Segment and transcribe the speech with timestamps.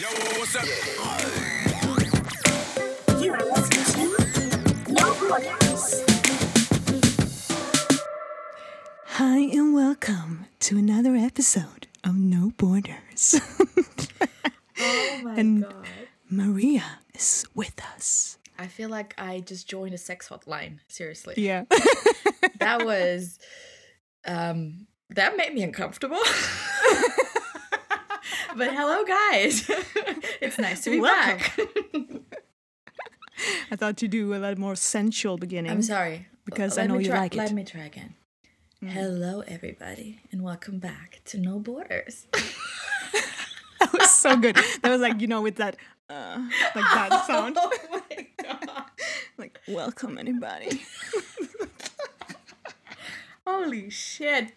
[0.00, 0.64] Yo, what's up?
[3.20, 4.16] You are listening
[4.86, 6.04] to No Borders.
[9.06, 13.40] Hi, and welcome to another episode of No Borders.
[14.82, 15.86] Oh my And- god.
[16.30, 18.38] Maria is with us.
[18.58, 20.78] I feel like I just joined a sex hotline.
[20.88, 21.34] Seriously.
[21.36, 21.64] Yeah.
[22.60, 23.38] That was
[24.26, 26.20] um that made me uncomfortable.
[28.56, 29.68] but hello guys.
[30.40, 31.38] it's nice to be Welcome.
[31.38, 31.58] back.
[33.70, 35.70] I thought you'd do a lot more sensual beginning.
[35.70, 36.26] I'm sorry.
[36.44, 37.38] Because I Let know me you try, like it.
[37.38, 38.14] Let me try again.
[38.84, 42.26] Hello everybody and welcome back to No Borders.
[42.32, 44.56] That was so good.
[44.82, 45.76] That was like, you know, with that,
[46.08, 46.38] uh,
[46.74, 47.56] like that sound.
[47.58, 48.84] oh my god.
[49.38, 50.82] Like, welcome anybody.
[53.46, 54.52] Holy shit.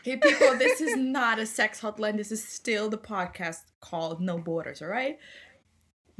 [0.00, 2.16] Okay, people, this is not a sex hotline.
[2.16, 5.18] This is still the podcast called No Borders, all right?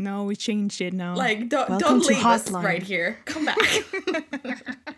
[0.01, 1.17] No, we changed it now.
[1.17, 3.19] Like, don't, Welcome don't leave us right here.
[3.25, 3.57] Come back.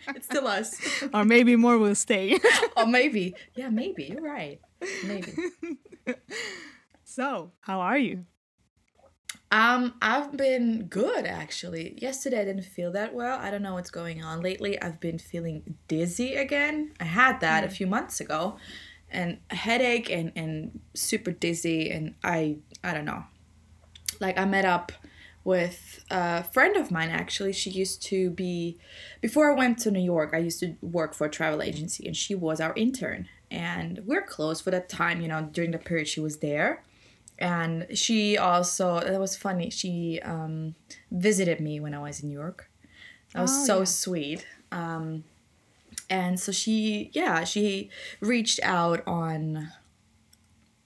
[0.08, 0.78] it's still us.
[1.14, 2.38] or maybe more will stay.
[2.76, 3.34] Or maybe.
[3.54, 4.04] Yeah, maybe.
[4.04, 4.60] You're right.
[5.04, 5.32] Maybe.
[7.04, 8.24] so, how are you?
[9.52, 11.98] Um, I've been good actually.
[12.00, 13.38] Yesterday I didn't feel that well.
[13.38, 14.42] I don't know what's going on.
[14.42, 16.92] Lately I've been feeling dizzy again.
[17.00, 18.56] I had that a few months ago.
[19.10, 23.24] And a headache and, and super dizzy and I I don't know.
[24.20, 24.92] Like I met up
[25.42, 27.52] with a friend of mine actually.
[27.52, 28.78] She used to be
[29.20, 32.16] before I went to New York, I used to work for a travel agency and
[32.16, 33.28] she was our intern.
[33.50, 36.84] And we're close for that time, you know, during the period she was there
[37.41, 39.70] and she also that was funny.
[39.70, 40.74] She um,
[41.10, 42.69] visited me when i was in new york.
[43.34, 43.84] That was Oh, so yeah.
[43.84, 44.47] sweet.
[44.72, 45.24] Um,
[46.08, 49.72] and so she yeah she reached out on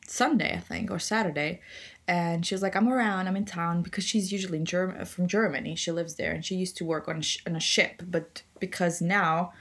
[0.06, 1.60] sunday i think or saturday.
[2.06, 3.26] And she was like i'm around.
[3.28, 5.74] I'm in town because she's usually in Germ- from germany.
[5.74, 6.32] She lives there.
[6.32, 8.02] And she used to work on a, sh- on a ship.
[8.06, 9.52] But because now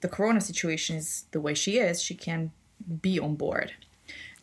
[0.00, 2.50] the corona situation is the way she is she can't
[3.02, 3.72] be on board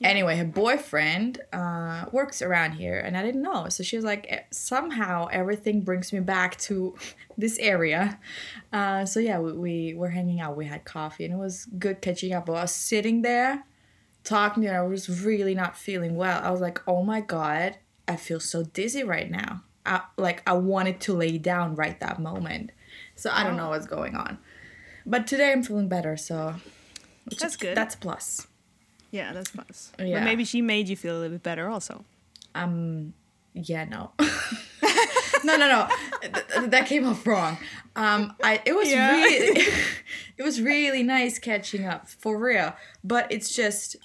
[0.04, 3.68] Anyway, her boyfriend uh, works around here, and I didn't know.
[3.70, 6.96] So she was like, "Eh, somehow everything brings me back to
[7.38, 8.20] this area.
[8.72, 10.56] Uh, so yeah, we, we were hanging out.
[10.56, 12.46] We had coffee, and it was good catching up.
[12.46, 13.66] But I was sitting there
[14.24, 14.84] talking to her.
[14.84, 16.42] I was really not feeling well.
[16.44, 19.64] I was like, oh my god, I feel so dizzy right now.
[19.86, 22.72] I, like I wanted to lay down right that moment.
[23.16, 24.38] So I don't know what's going on.
[25.06, 26.18] But today I'm feeling better.
[26.18, 26.56] So
[27.40, 27.76] That's good.
[27.76, 28.48] that's a plus.
[29.12, 29.92] Yeah, that's plus.
[30.00, 30.20] Yeah.
[30.20, 32.04] But maybe she made you feel a little bit better also.
[32.56, 33.14] Um,
[33.54, 34.12] yeah, no.
[35.44, 35.88] no, no, no.
[36.22, 37.58] Th- that came off wrong.
[37.96, 39.12] Um, I it was Yeah.
[39.14, 39.62] really
[40.38, 42.74] it was really nice catching up for real.
[43.04, 43.96] But it's just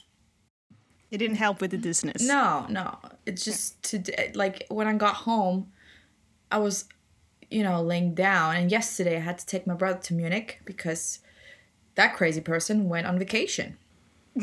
[1.10, 2.22] It didn't help with the dizziness.
[2.22, 2.98] no, no.
[3.26, 4.32] It's just today.
[4.34, 5.72] Like when I got home,
[6.50, 6.86] I was,
[7.50, 11.20] you know, laying down, and yesterday I had to take my brother to Munich because
[11.94, 13.76] that crazy person went on vacation.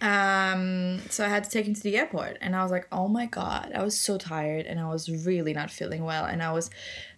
[0.00, 3.08] um, so I had to take him to the airport, and I was like, "Oh
[3.08, 6.52] my god!" I was so tired, and I was really not feeling well, and I
[6.52, 6.70] was.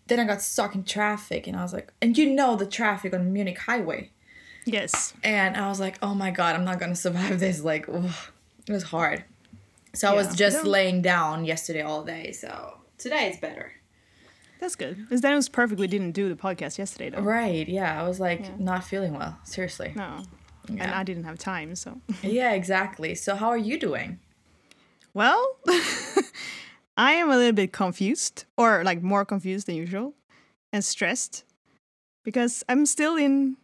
[0.06, 3.15] Then I got stuck in traffic, and I was like, and you know the traffic
[3.15, 4.11] on Munich highway,
[4.67, 5.15] Yes.
[5.22, 8.11] and I was like, "Oh my god, I'm not gonna survive this." Like, ugh,
[8.66, 9.25] it was hard.
[9.95, 10.71] So I was just No.
[10.71, 12.33] laying down yesterday all day.
[12.33, 13.72] So today it's better.
[14.61, 14.97] That's good.
[14.97, 17.21] Because then it was perfect we didn't do the podcast yesterday, though.
[17.21, 17.69] Right?
[17.69, 18.51] Yeah, I was like Yeah.
[18.59, 19.39] not feeling well.
[19.45, 19.93] Seriously.
[19.95, 20.22] No.
[20.69, 22.01] And I didn't have time, so.
[22.23, 23.15] Yeah, exactly.
[23.15, 24.19] So how are you doing?
[25.13, 25.59] Well,
[26.97, 30.15] I am a little bit confused, or like more confused than usual,
[30.73, 31.45] and stressed
[32.25, 33.57] because I'm still in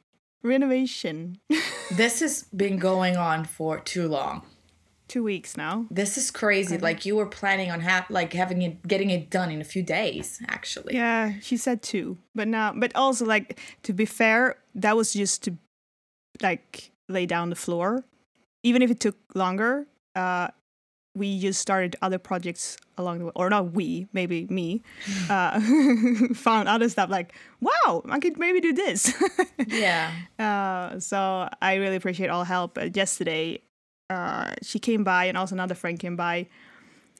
[0.42, 1.38] renovation.
[1.96, 4.42] This has been going on for too long.
[5.08, 5.86] Two weeks now.
[5.90, 6.78] This is crazy.
[6.78, 9.82] Like you were planning on ha- like having it, getting it done in a few
[9.82, 10.40] days.
[10.46, 10.94] Actually.
[10.94, 15.42] Yeah, she said two, but now, but also like to be fair, that was just
[15.42, 15.56] to
[16.42, 18.04] like lay down the floor.
[18.62, 20.48] Even if it took longer, uh,
[21.14, 24.82] we just started other projects along the way, or not we, maybe me,
[25.30, 25.60] uh,
[26.34, 29.12] found other stuff like, wow, I could maybe do this.
[29.66, 30.10] Yeah.
[30.38, 32.78] Uh, so I really appreciate all help.
[32.94, 33.60] Yesterday,
[34.08, 36.48] uh, she came by, and also another friend came by,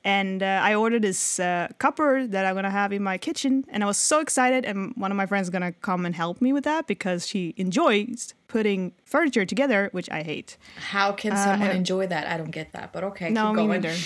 [0.05, 3.83] and uh, I ordered this uh, cupboard that I'm gonna have in my kitchen, and
[3.83, 4.65] I was so excited.
[4.65, 7.55] And one of my friends is gonna come and help me with that because she
[7.57, 10.57] enjoys putting furniture together, which I hate.
[10.77, 12.27] How can someone uh, enjoy that?
[12.27, 12.93] I don't get that.
[12.93, 13.81] But okay, no, keep me going.
[13.83, 13.97] neither.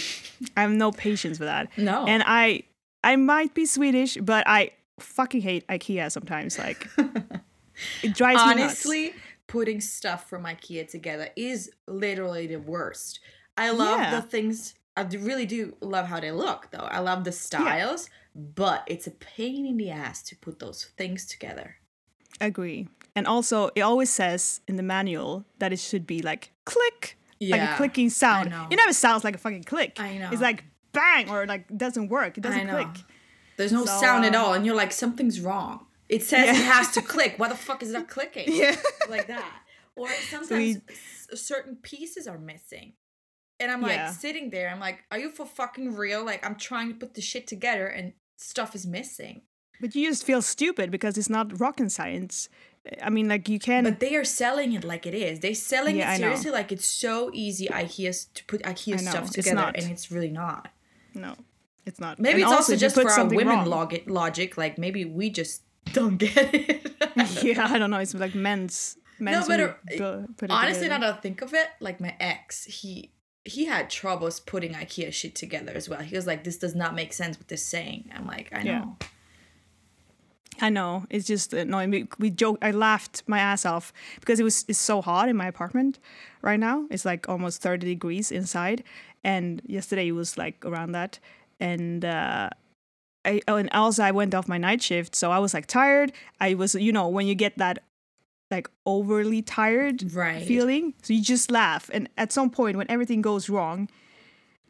[0.57, 1.69] I have no patience for that.
[1.79, 2.07] No.
[2.07, 2.65] And I,
[3.03, 6.59] I might be Swedish, but I fucking hate IKEA sometimes.
[6.59, 6.89] Like,
[8.03, 8.61] it drives me nuts.
[8.87, 9.15] Honestly,
[9.47, 13.21] putting stuff from IKEA together is literally the worst.
[13.57, 14.21] I love Yeah.
[14.21, 16.89] the things I really do love how they look, though.
[16.91, 21.27] I love the styles, but it's a pain in the ass to put those things
[21.27, 21.77] together.
[22.41, 22.89] Agree.
[23.17, 27.61] And also, it always says in the manual that it should be like click, like
[27.61, 28.53] a clicking sound.
[28.71, 29.99] It never sounds like a fucking click.
[30.01, 30.31] I know.
[30.33, 32.39] It's like bang or like doesn't work.
[32.39, 32.89] It doesn't click.
[33.57, 35.87] There's no So, sound at um, all, and you're like, something's wrong.
[36.09, 37.35] It says it has to click.
[37.37, 38.45] Why the fuck is that clicking?
[38.49, 38.77] Yeah.
[39.09, 39.53] like that.
[39.97, 42.95] Or sometimes we- s- certain pieces are missing.
[43.61, 44.11] And I'm like Yeah.
[44.11, 46.25] sitting there, I'm like, are you for fucking real?
[46.25, 49.43] Like I'm trying to put the shit together and stuff is missing.
[49.81, 52.49] But you just feel stupid because it's not rocket science.
[53.03, 53.85] I mean, like you can.
[53.85, 55.41] But they are selling it like it is.
[55.41, 59.33] They're selling Yeah, it seriously like it's so easy IKEA to put IKEA stuff it's
[59.33, 59.77] together not.
[59.79, 60.69] and it's really not.
[61.15, 61.35] no,
[61.87, 62.19] it's not.
[62.19, 64.57] Maybe And it's also, you just for our women wrong- logic.
[64.59, 65.63] Like maybe we just
[65.93, 66.93] don't get it.
[67.43, 67.99] yeah, I don't know.
[67.99, 68.97] It's like men's.
[69.19, 70.99] men's but uh, it Honestly, now together.
[70.99, 73.11] that I think of it, like my ex, he
[73.45, 76.01] he had troubles putting IKEA shit together as well.
[76.01, 78.79] He was like, "This does not make sense with they're saying." I'm like, I Yeah.
[78.81, 78.97] know.
[80.61, 81.05] I know.
[81.11, 81.91] It's just annoying.
[81.91, 82.59] We, we joke.
[82.63, 85.99] I laughed my ass off because it was it's so hot in my apartment
[86.43, 86.87] right now.
[86.91, 88.85] It's like almost thirty degrees inside,
[89.25, 91.19] and yesterday it was like around that.
[91.59, 92.51] And uh,
[93.25, 96.13] I oh, and also I went off my night shift, so I was like tired.
[96.41, 97.81] I was you know when you get that
[98.55, 100.47] like overly tired Right.
[100.47, 101.91] feeling, so you just laugh.
[101.93, 103.89] And at some point when everything goes wrong,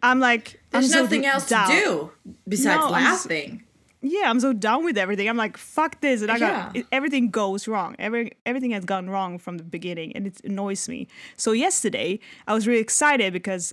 [0.02, 1.68] I'm like There's I'm so nothing else down.
[1.70, 2.10] to do
[2.48, 3.62] besides No, I'm s- laughing.
[4.02, 5.28] yeah, I'm so down with everything.
[5.28, 6.82] I'm like, fuck this, and I got Yeah.
[6.92, 7.94] everything goes wrong.
[7.98, 11.06] Every everything has gone wrong from the beginning, and it annoys me.
[11.36, 13.72] So yesterday, I was really excited because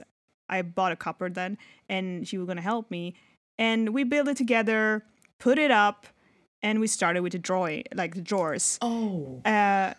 [0.49, 1.57] I bought a cupboard then,
[1.89, 3.13] and she was gonna help me,
[3.57, 5.03] and we built it together,
[5.39, 6.07] put it up,
[6.63, 8.77] and we started with the drawing, like the drawers.
[8.81, 9.41] Oh.
[9.45, 9.93] Uh,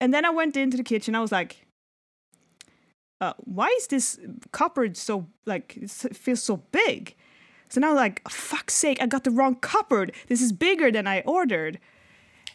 [0.00, 1.14] and then I went into the kitchen.
[1.14, 1.66] I was like,
[3.20, 4.18] uh, why is this
[4.52, 7.14] cupboard so like it feels so big?
[7.68, 10.12] So now like, fuck's sake, I got the wrong cupboard.
[10.28, 11.78] This is bigger than I ordered.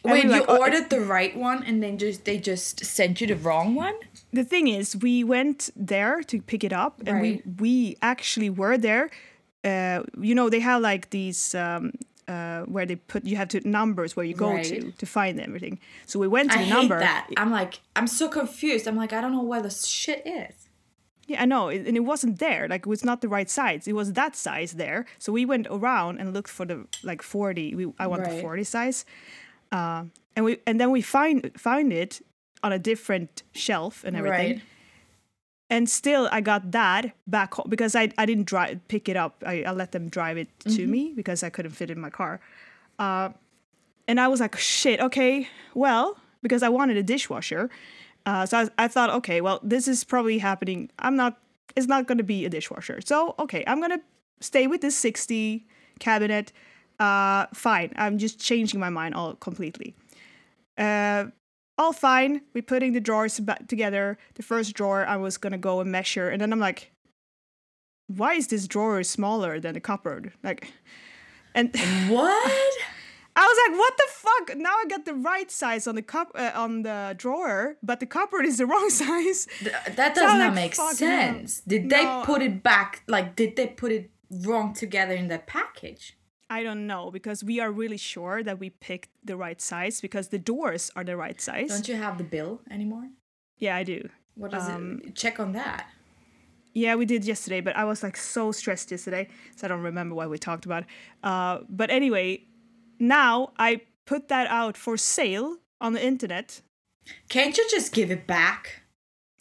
[0.02, 2.84] And Wait, we you like, oh, ordered the right one and then just they just
[2.84, 3.94] sent you the wrong one?
[4.34, 8.76] the thing is, we went there to pick it up, and we we actually were
[8.76, 9.10] there.
[9.62, 11.54] Uh, you know, they have like these.
[11.54, 11.92] Um,
[12.28, 14.98] uh, where they put you have to numbers where you go to Right.
[14.98, 15.78] to find everything.
[16.06, 16.98] So we went to I the hate number.
[16.98, 17.28] that.
[17.36, 18.86] I'm like, I'm so confused.
[18.88, 20.54] I'm like, I don't know where the shit is.
[21.26, 22.68] Yeah, I know, and it wasn't there.
[22.68, 23.88] Like it was not the right size.
[23.88, 25.06] It was that size there.
[25.18, 27.74] So we went around and looked for the like forty.
[27.74, 29.06] We I want the forty size,
[29.72, 30.04] uh,
[30.36, 32.20] and we and then we find find it
[32.62, 34.52] on a different shelf and everything.
[34.52, 34.62] Right.
[35.70, 39.42] And still, I got that back home because I I didn't drive pick it up.
[39.46, 40.76] I, I let them drive it Mm-hmm.
[40.76, 42.40] to me because I couldn't fit it in my car.
[42.98, 43.30] Uh,
[44.06, 45.00] and I was like, shit.
[45.00, 47.70] Okay, well, because I wanted a dishwasher.
[48.26, 50.90] Uh, so I, I thought, okay, well, this is probably happening.
[50.98, 51.38] I'm not.
[51.76, 53.00] It's not going to be a dishwasher.
[53.00, 54.00] So okay, I'm gonna
[54.40, 55.66] stay with this 60
[55.98, 56.52] cabinet.
[57.00, 57.90] Uh, fine.
[57.96, 59.94] I'm just changing my mind all completely.
[60.78, 61.26] Uh,
[61.78, 62.42] all fine.
[62.54, 64.18] We're putting the drawers back together.
[64.34, 66.92] The first drawer, I was gonna go and measure, and then I'm like,
[68.06, 70.32] why is this drawer smaller than the cupboard?
[70.42, 70.72] Like,
[71.54, 71.74] and
[72.08, 72.72] What?
[73.36, 74.56] I was like, what the fuck?
[74.58, 78.06] Now I got the right size on the cup uh, on the drawer, but the
[78.06, 79.48] cupboard is the wrong size.
[79.58, 80.94] Th- that does I'm not like, make fuck no.
[80.94, 81.60] sense.
[81.66, 82.22] Did they No.
[82.24, 83.02] put it back?
[83.08, 86.16] Like, did they put it wrong together in the package?
[86.54, 90.28] I don't know because we are really sure that we picked the right size because
[90.28, 91.68] the doors are the right size.
[91.68, 93.06] Don't you have the bill anymore?
[93.58, 94.08] Yeah, I do.
[94.36, 95.16] What is Um, it?
[95.16, 95.82] Check on that.
[96.72, 100.14] Yeah, we did yesterday, but I was like so stressed yesterday, so I don't remember
[100.14, 100.84] what we talked about.
[101.22, 102.44] Uh, but anyway,
[103.00, 106.62] now I put that out for sale on the internet.
[107.28, 108.83] Can't you just give it back?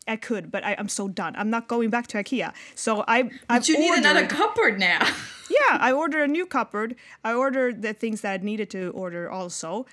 [0.08, 1.34] I could, but I, I'm so done.
[1.38, 2.54] I'm not going back to IKEA.
[2.76, 5.00] So I, I But you need another cupboard now.
[5.50, 6.96] yeah, I ordered a new cupboard.
[7.24, 9.86] I ordered the things that I needed to order also,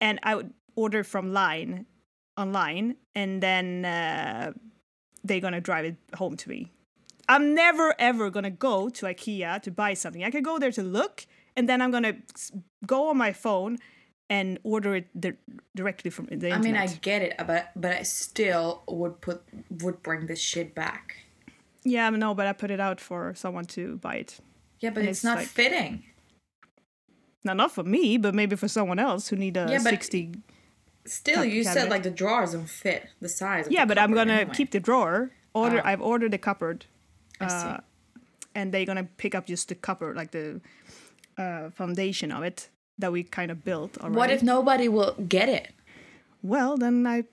[0.00, 1.86] and I would order from line
[2.36, 4.52] online, and then uh,
[5.22, 6.72] they're gonna drive it home to me.
[7.28, 10.24] I'm never ever gonna go to IKEA to buy something.
[10.24, 12.16] I could go there to look, and then I'm gonna
[12.86, 13.78] go on my phone
[14.30, 15.36] and order it di-
[15.76, 16.58] directly from the internet.
[16.58, 19.42] I mean, I get it, but but I still would put
[19.82, 21.16] would bring this shit back.
[21.84, 24.40] yeah, no, but I put it out for someone to buy it.
[24.80, 26.04] Yeah, but it's, it's not like- fitting.
[27.44, 30.32] Not not for me, but maybe for someone else who need a Yeah, sixty.
[31.06, 33.66] Still, you said like the drawers don't fit the size.
[33.70, 34.54] Yeah, the but I'm gonna anyway.
[34.54, 35.30] keep the drawer.
[35.52, 35.82] Order.
[35.84, 35.88] Ah.
[35.90, 36.86] I've ordered the cupboard,
[37.40, 37.54] I see.
[37.66, 37.78] uh,
[38.54, 40.60] and they're gonna pick up just the cupboard, like the
[41.36, 44.16] uh, foundation of it that we kind of built already.
[44.16, 45.74] what if nobody will get it?
[46.44, 47.24] well, then I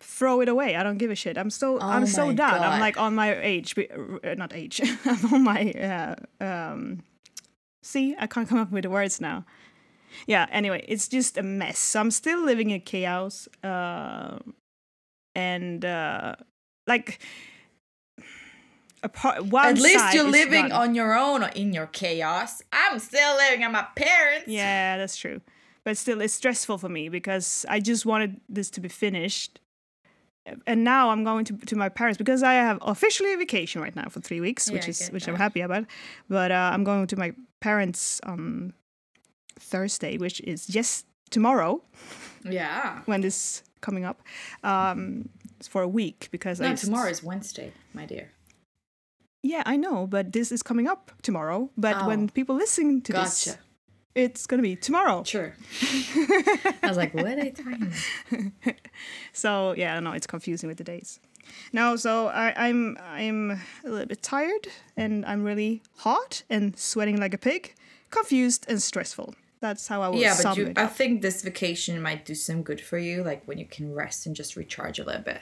[0.00, 0.74] throw it away.
[0.74, 1.38] I don't give a shit.
[1.38, 2.36] I'm so Oh I'm so done.
[2.36, 2.60] God.
[2.62, 4.80] I'm like on my age, uh, not age.
[5.04, 7.04] I'm on my uh, um.
[7.84, 9.44] See, I can't come up with the words now.
[10.26, 10.46] Yeah.
[10.50, 11.78] Anyway, it's just a mess.
[11.78, 13.48] So I'm still living in chaos.
[13.62, 14.40] Uh,
[15.36, 16.34] and uh,
[16.88, 17.20] like.
[19.06, 22.60] A part, one At least you're living on your own or in your chaos.
[22.72, 24.48] I'm still living at my parents.
[24.48, 25.40] Yeah, that's true.
[25.84, 29.60] But still, it's stressful for me because I just wanted this to be finished.
[30.66, 33.94] And now I'm going to, to my parents because I have officially a vacation right
[33.94, 35.84] now for three weeks, Yeah, which I is which I'm happy about.
[36.28, 38.72] But uh, I'm going to my parents on
[39.60, 41.80] Thursday, which is just tomorrow
[42.44, 43.02] Yeah.
[43.06, 44.20] when this coming up.
[44.64, 45.28] Um,
[45.68, 48.32] for a week because No, just- tomorrow is Wednesday, my dear.
[49.46, 51.70] Yeah, I know, but this is coming up tomorrow.
[51.76, 52.06] But Oh.
[52.08, 53.56] when people listen to this,
[54.14, 55.22] it's gonna be tomorrow.
[55.24, 55.54] Sure.
[56.82, 57.92] I was like, what talking
[58.64, 58.74] about?
[59.32, 60.12] So yeah, I know.
[60.12, 61.20] It's confusing with the dates.
[61.72, 63.50] No, so I, I'm I'm
[63.84, 67.74] a little bit tired and I'm really hot and sweating like a pig,
[68.10, 69.34] confused and stressful.
[69.60, 72.80] That's how I would Yeah, but you, I think this vacation might do some good
[72.80, 75.40] for you, like when you can rest and just recharge a little bit.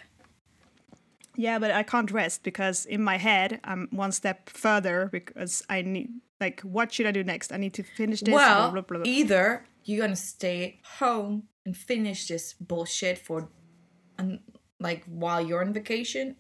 [1.37, 5.83] Yeah, but I can't rest because in my head I'm one step further because I
[5.83, 6.11] need
[6.41, 7.53] like what should I do next?
[7.53, 8.33] I need to finish this.
[8.35, 9.07] well, blah, blah, blah.
[9.07, 13.49] either you're gonna stay home and finish this bullshit for,
[14.19, 14.39] um,
[14.81, 16.37] like while you're on vacation.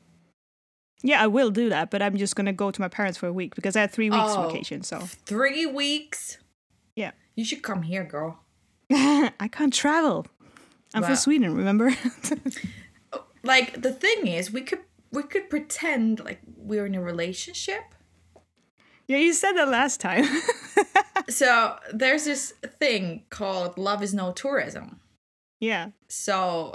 [1.02, 3.32] yeah, I will do that, but I'm just gonna go to my parents for a
[3.32, 4.46] week because I had three weeks Oh.
[4.48, 4.82] vacation.
[4.82, 6.38] So Three weeks.
[6.96, 8.40] yeah, You should come here, girl.
[8.90, 10.26] I can't travel.
[10.94, 11.08] I'm Wow.
[11.08, 11.92] from Sweden, remember?
[13.44, 14.80] Like the thing is, we could
[15.12, 17.82] we could pretend like we're in a relationship.
[19.06, 20.24] yeah, you said that last time.
[21.28, 25.00] So there's this thing called love is no tourism.
[25.60, 25.90] yeah.
[26.08, 26.74] So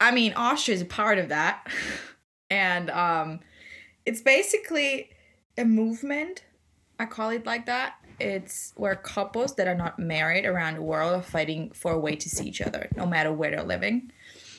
[0.00, 1.66] I mean Austria is a part of that.
[2.50, 3.40] And um
[4.06, 5.10] it's basically
[5.58, 6.44] a movement.
[6.98, 7.96] I call it like that.
[8.18, 12.16] It's where couples that are not married around the world are fighting for a way
[12.16, 14.10] to see each other, no matter where they're living.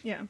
[0.03, 0.23] Yeah.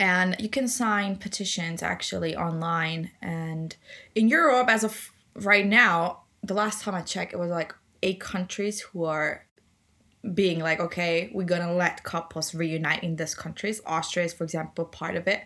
[0.00, 3.10] And you can sign petitions actually online.
[3.20, 3.76] And
[4.14, 8.18] in europe as of right now the last time i checked it was like eight
[8.18, 9.46] countries who are
[10.34, 13.80] being like okay we're gonna let couples reunite in these countries.
[13.86, 15.42] Austria is for example part of it.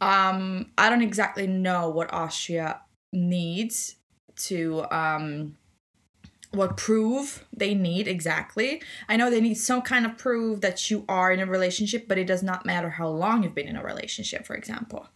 [0.00, 2.80] Um i don't exactly know what austria
[3.12, 3.96] needs
[4.36, 5.56] to um
[6.54, 8.82] what proof they need exactly.
[9.08, 12.18] I know they need some kind of proof that you are in a relationship, but
[12.18, 15.08] it does not matter how long you've been in a relationship, for example,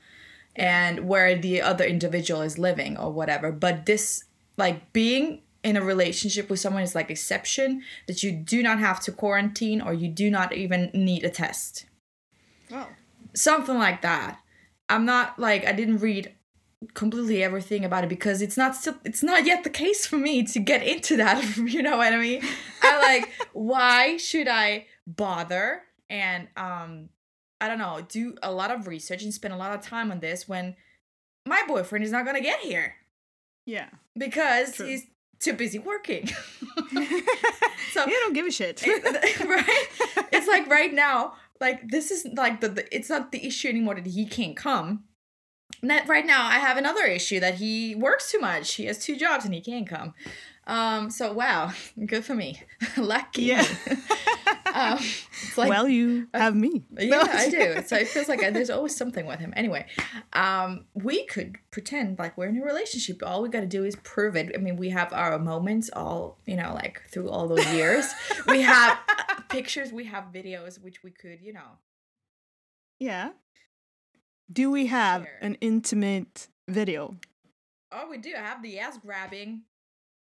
[0.57, 3.53] and where the other individual is living or whatever.
[3.53, 4.25] But this,
[4.57, 9.01] like being in a relationship with someone, is like exception that you do not have
[9.01, 11.87] to quarantine or you do not even need a test.
[12.71, 12.89] Wow.
[13.35, 14.41] Something like that.
[14.89, 16.35] I'm not like I didn't read
[16.95, 20.45] completely everything about it because it's not still it's not yet the case for me
[20.45, 22.41] to get into that you know what i mean
[22.83, 27.09] i like why should i bother and um
[27.61, 30.21] i don't know do a lot of research and spend a lot of time on
[30.21, 30.77] this when
[31.47, 32.95] my boyfriend is not gonna get here
[33.67, 33.89] Yeah.
[34.17, 34.87] because True.
[34.87, 35.05] he's
[35.41, 36.27] too busy working
[37.93, 38.85] so you don't give a shit.
[38.87, 39.87] right
[40.33, 43.97] it's like right now like this is like the, the it's not the issue anymore
[43.97, 45.05] that he can't come
[45.83, 49.17] that right now i have another issue that he works too much he has two
[49.17, 50.15] jobs and he can't come
[50.67, 51.71] um so wow
[52.07, 52.61] good for me
[52.97, 53.65] lucky Yeah.
[54.75, 56.85] um it's like well, you have me.
[56.99, 57.83] yeah, I do.
[57.87, 59.53] So it feels like I, there's always something with him.
[59.57, 59.87] Anyway,
[60.33, 63.23] um, we could pretend like we're in a relationship.
[63.25, 64.51] All we got to do is prove it.
[64.55, 68.13] I mean, we have our moments all, you know, like through all those years.
[68.49, 71.79] we have uh, pictures, we have videos, which we could, you know.
[72.99, 73.31] Yeah.
[74.53, 75.39] Do we have Share.
[75.43, 77.17] an intimate video?
[77.93, 78.33] Oh, we do.
[78.37, 79.63] I have the ass grabbing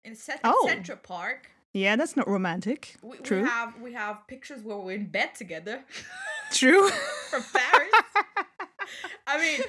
[0.04, 0.64] in Cent- Oh.
[0.68, 1.50] Central Park.
[1.72, 2.96] Yeah, that's not romantic.
[3.02, 3.42] We, True.
[3.42, 5.84] we have we have pictures where we're in bed together
[6.52, 6.88] True.
[7.30, 7.90] from Paris.
[9.26, 9.60] I mean,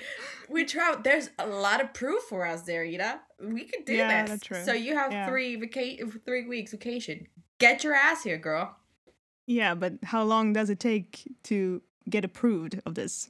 [0.50, 1.02] we travel.
[1.04, 3.20] There's a lot of proof for us there, Ida.
[3.44, 4.30] We could do Yeah, this.
[4.32, 4.64] that's true.
[4.64, 5.28] So you have Yeah.
[5.28, 7.28] three vaca- three weeks vacation.
[7.60, 8.76] Get your ass here, girl.
[9.48, 13.30] yeah, but how long does it take to get approved of this?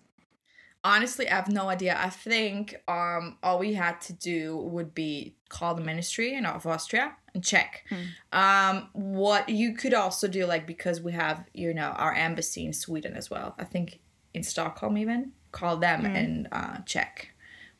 [0.95, 1.93] Honestly, I have no idea.
[1.99, 6.65] I think um all we had to do would be call the ministry in of
[6.65, 7.83] Austria and check.
[8.31, 12.73] Um, what you could also do, like because we have you know our embassy in
[12.73, 13.55] Sweden as well.
[13.59, 13.99] I think
[14.33, 17.29] in Stockholm even call them and uh, check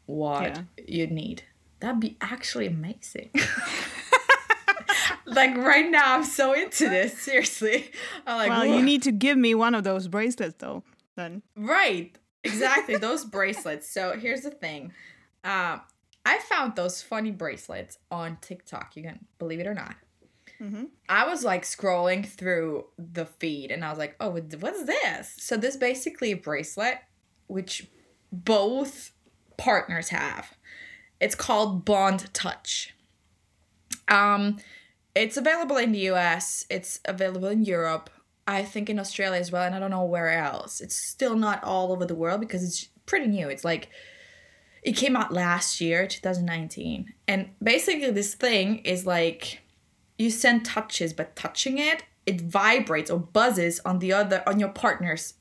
[0.05, 0.61] what Yeah.
[0.87, 1.43] you need.
[1.79, 3.29] That'd be actually amazing.
[5.25, 7.17] like right now, I'm so into this.
[7.19, 7.91] Seriously,
[8.25, 10.83] I'm like, well, you need to give me one of those bracelets, though.
[11.15, 12.15] Then right,
[12.47, 13.89] exactly those bracelets.
[13.89, 14.93] So here's the thing,
[15.43, 15.81] um,
[16.25, 18.95] I found those funny bracelets on TikTok.
[18.95, 19.95] You can believe it or not.
[20.61, 20.85] mm-hmm.
[21.07, 24.85] I was like scrolling through the feed and I was like, oh, what- what is
[24.85, 25.33] this?
[25.37, 26.97] So, this basically a bracelet
[27.47, 27.87] which
[28.31, 29.11] both
[29.57, 30.53] partners have.
[31.21, 32.93] It's called Bond Touch.
[34.09, 34.57] Um,
[35.15, 38.09] it's available in the US, it's available in Europe,
[38.47, 40.79] I think in Australia as well, and I don't know where else.
[40.79, 43.49] It's still not all over the world because it's pretty new.
[43.49, 43.89] It's like
[44.83, 47.13] it came out last year, 2019.
[47.27, 49.59] And basically this thing is like
[50.17, 54.69] you send touches, but touching it, it vibrates or buzzes on the other on your
[54.69, 55.33] partner's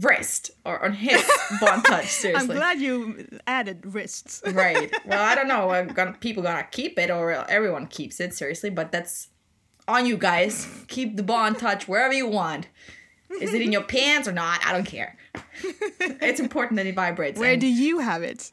[0.00, 1.22] wrist or on his
[1.60, 2.06] bond touch.
[2.06, 4.42] Seriously, I'm glad you added wrists.
[4.52, 4.92] right?
[5.04, 5.84] Well, I don't know.
[5.94, 8.34] Gonna, people gonna keep it or everyone keeps it.
[8.34, 9.28] Seriously, but that's
[9.88, 10.68] on you guys.
[10.88, 12.68] Keep the bond touch wherever you want.
[13.40, 14.64] Is it in your pants or not?
[14.64, 15.16] I don't care.
[15.98, 17.38] it's important that it vibrates.
[17.38, 18.52] Where do you have it?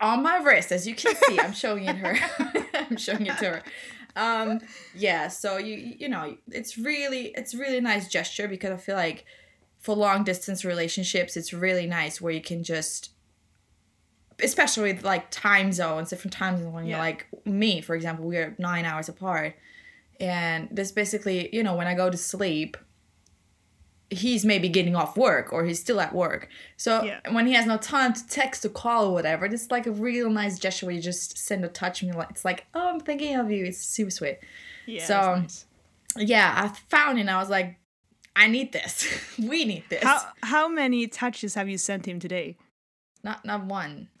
[0.00, 1.38] on my wrist, as you can see.
[1.40, 2.16] I'm showing it her.
[2.74, 3.62] I'm showing it to her.
[4.16, 4.60] Um,
[4.94, 5.28] yeah.
[5.28, 9.24] So you you know it's really it's really nice gesture because I feel like
[9.78, 13.10] for long distance relationships it's really nice where you can just
[14.40, 18.36] especially with like time zones different time zones when you're like me for example we
[18.36, 19.54] are nine hours apart
[20.20, 22.76] and this basically you know when i go to sleep
[24.10, 27.20] he's maybe getting off work or he's still at work so Yeah.
[27.30, 30.30] when he has no time to text or call or whatever it's like a real
[30.30, 33.00] nice gesture where you just send a touch and you're like it's like oh i'm
[33.00, 34.38] thinking of you it's super sweet
[34.86, 35.04] Yeah.
[35.04, 35.66] So, nice.
[36.16, 37.76] yeah i found it and i was like
[38.34, 39.06] i need this
[39.38, 42.56] we need this how how many touches have you sent him today?
[43.24, 44.08] Not not one.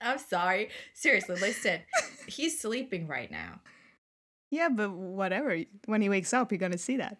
[0.00, 0.70] I'm sorry.
[0.94, 1.80] Seriously, listen.
[2.28, 3.60] He's sleeping right now.
[4.50, 5.58] Yeah, but whatever.
[5.86, 7.16] When he wakes up, you're gonna see that.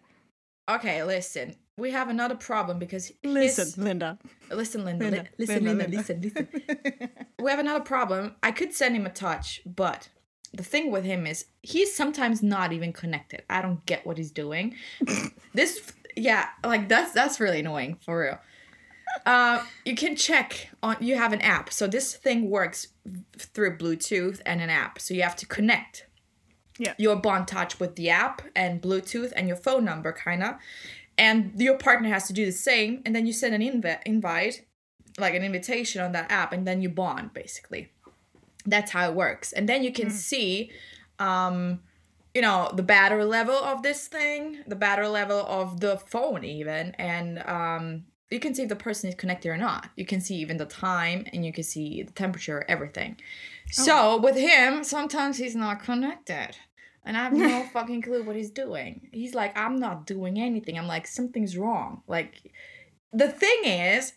[0.69, 1.55] Okay, listen.
[1.77, 4.17] We have another problem because his- Listen, Linda.
[4.51, 5.97] listen, Linda, li- Linda, listen, Linda, Linda, Linda.
[5.97, 7.09] listen, listen.
[7.41, 8.35] we have another problem.
[8.43, 10.09] I could send him a touch, but
[10.53, 13.43] the thing with him is he's sometimes not even connected.
[13.49, 14.75] I don't get what he's doing.
[15.53, 18.39] this, yeah, like that's that's really annoying for real.
[19.25, 20.97] Uh, you can check on.
[20.99, 22.87] You have an app, so this thing works
[23.37, 24.99] through Bluetooth and an app.
[24.99, 26.05] So you have to connect
[26.77, 26.93] Yeah.
[26.97, 30.55] your bond touch with the app and Bluetooth and your phone number, kind of.
[31.17, 34.65] And your partner has to do the same, and then you send an invi- invite,
[35.17, 37.91] like an invitation on that app, and then you bond basically.
[38.65, 39.51] That's how it works.
[39.51, 40.71] And then you can see,
[41.17, 41.81] um,
[42.33, 46.95] you know, the battery level of this thing, the battery level of the phone, even,
[46.97, 49.89] and um, you can see if the person is connected or not.
[49.95, 53.17] You can see even the time, and you can see the temperature, everything.
[53.19, 53.71] Oh.
[53.71, 56.55] So with him, sometimes he's not connected.
[57.05, 59.09] And I have no fucking clue what he's doing.
[59.11, 60.77] He's like, I'm not doing anything.
[60.77, 62.03] I'm like, something's wrong.
[62.07, 62.51] Like,
[63.11, 64.13] the thing is,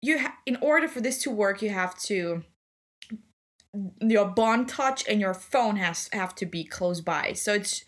[0.00, 2.42] you ha- in order for this to work, you have to
[4.00, 7.32] your bond touch and your phone has have to be close by.
[7.32, 7.84] So it's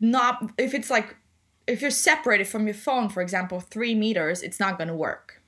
[0.00, 1.16] not if it's like
[1.66, 5.42] if you're separated from your phone, for example, three meters, it's not gonna work.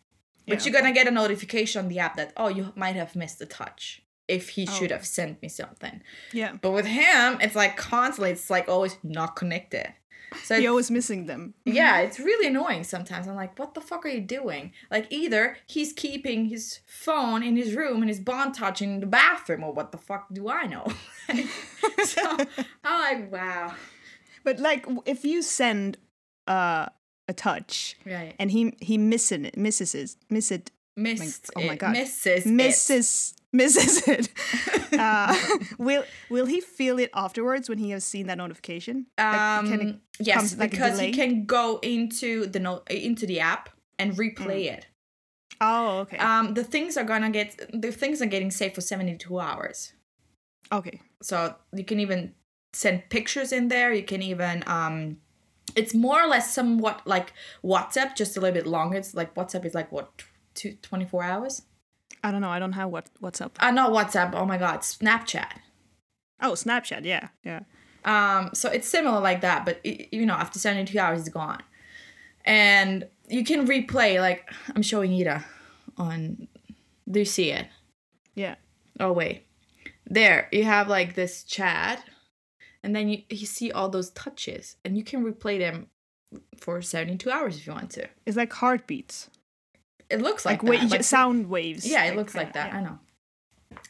[0.46, 3.40] But you're gonna get a notification on the app that oh you might have missed
[3.42, 4.72] a touch if he oh.
[4.72, 4.96] should Oh.
[4.96, 6.02] have sent me something.
[6.32, 6.52] Yeah.
[6.60, 9.94] But with him, it's like constantly, it's like always not connected.
[10.44, 11.54] So You're always missing them.
[11.64, 13.26] yeah, it's really annoying sometimes.
[13.26, 14.72] I'm like, what the fuck are you doing?
[14.90, 19.06] Like, either he's keeping his phone in his room and his bond touch in the
[19.06, 20.86] bathroom, or what the fuck do I know?
[22.04, 22.36] so
[22.84, 23.74] I'm like, wow.
[24.44, 25.96] But like, if you send
[26.48, 26.86] uh,
[27.28, 28.34] a touch Right.
[28.38, 31.76] and he he misses it, misses it, miss it, Missed oh my.
[31.76, 31.92] God.
[31.92, 32.50] Misses it.
[32.50, 34.28] misses misses it.
[34.98, 35.36] uh,
[35.78, 39.06] will will he feel it afterwards when he has seen that notification?
[39.16, 43.26] Like, Um, can it- yes, comes like because he can go into the no- into
[43.26, 44.18] the app and Mm.
[44.18, 44.86] replay it.
[45.60, 49.16] oh, okay, Um, the things are gonna get the things are getting saved for seventy
[49.16, 49.92] two hours.
[50.72, 52.34] okay, so you can even
[52.74, 55.16] send pictures in there you can even um
[55.76, 57.32] it's more or less somewhat like
[57.64, 60.10] whatsapp just a little bit longer it's like whatsapp is like what
[60.54, 61.62] two, 24 hours
[62.24, 62.50] I don't know.
[62.50, 63.50] I don't have what WhatsApp.
[63.60, 65.52] uh not whatsapp oh my god snapchat
[66.40, 67.04] Oh, Snapchat.
[67.04, 67.60] Yeah, yeah.
[68.04, 71.62] um so it's similar like that but it, you know after 72 hours it's gone
[72.44, 75.44] and you can replay like i'm showing ida
[75.96, 76.46] on
[77.10, 77.66] do you see it
[78.34, 78.54] Yeah.
[79.00, 79.44] Oh wait.
[80.06, 82.02] There, you have like this chat
[82.82, 85.86] and then you, you see all those touches and you can replay them
[86.58, 88.06] for 72 hours if you want to.
[88.26, 89.30] It's like heartbeats,
[90.10, 91.86] It looks like, like, wa- like sound waves.
[91.86, 92.72] Yeah, it looks like that.
[92.72, 92.78] yeah.
[92.78, 92.98] I know.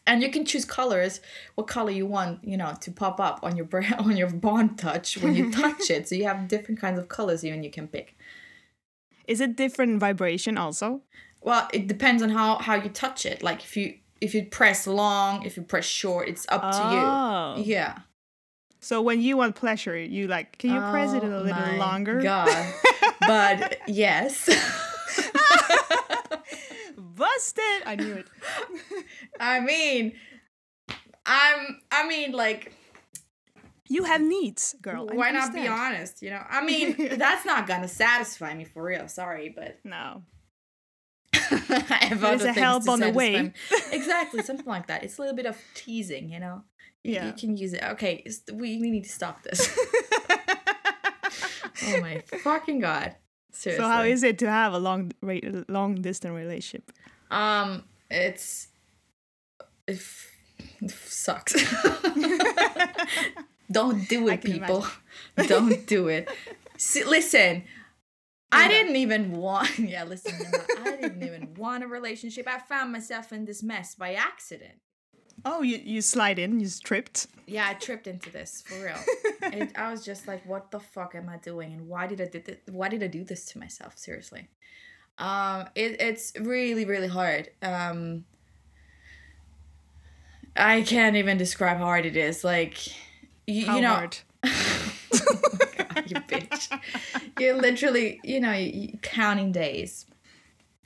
[0.07, 1.20] and you can choose colors
[1.55, 4.77] what color you want you know to pop up on your bra- on your bond
[4.79, 7.87] touch when you touch it so you have different kinds of colors even you can
[7.88, 8.16] pick
[9.27, 11.03] Is it different vibration also?
[11.42, 14.87] well it depends on how how you touch it like if you if you press
[14.87, 16.72] long if you press short it's up Oh.
[16.79, 17.55] to you oh.
[17.74, 17.98] yeah
[18.88, 21.77] So when you want pleasure, you like, can you press it a Oh little my
[21.77, 22.22] longer?
[22.22, 22.72] god
[23.20, 24.48] but yes
[26.96, 27.83] Busted!
[27.85, 28.27] I knew it.
[29.40, 30.14] i mean
[31.27, 32.72] i'm i mean like
[33.88, 35.07] You have needs, girl.
[35.12, 39.07] Why not be honest you know i mean that's not gonna satisfy me for real
[39.09, 40.22] sorry but No.
[41.35, 43.53] I have There's a help on the way.
[43.92, 45.03] exactly, something like that.
[45.05, 46.62] It's a little bit of teasing, you know.
[47.09, 47.27] You, Yeah.
[47.27, 47.83] you can use it.
[47.83, 49.61] Okay, we, we need to stop this.
[51.87, 53.16] oh my fucking god!
[53.53, 53.83] Seriously.
[53.83, 55.12] So how is it to have a long,
[55.68, 56.92] long distance relationship?
[57.31, 58.68] Um, it's
[59.87, 60.01] it,
[60.81, 61.55] it sucks.
[63.71, 64.87] Don't do it, people.
[65.47, 66.29] Don't do it.
[66.77, 67.64] See, listen.
[68.51, 69.79] I didn't even want.
[69.79, 70.35] Yeah, listen.
[70.81, 72.47] I didn't even want a relationship.
[72.49, 74.81] I found myself in this mess by accident.
[75.44, 77.29] Oh, you you slide in, you tripped.
[77.46, 78.98] Yeah, I tripped into this for real.
[79.53, 81.72] it, I was just like, "What the fuck am I doing?
[81.72, 83.96] And why did I did this, Why did I do this to myself?
[83.96, 84.48] Seriously."
[85.18, 87.51] Um, it, it's really really hard.
[87.62, 88.24] Um,
[90.59, 92.42] I can't even describe how hard it is.
[92.42, 92.79] Like,
[93.46, 94.18] you, How you know, hard?
[94.42, 96.81] God, you bitch.
[97.38, 100.05] You're literally, you know, counting days.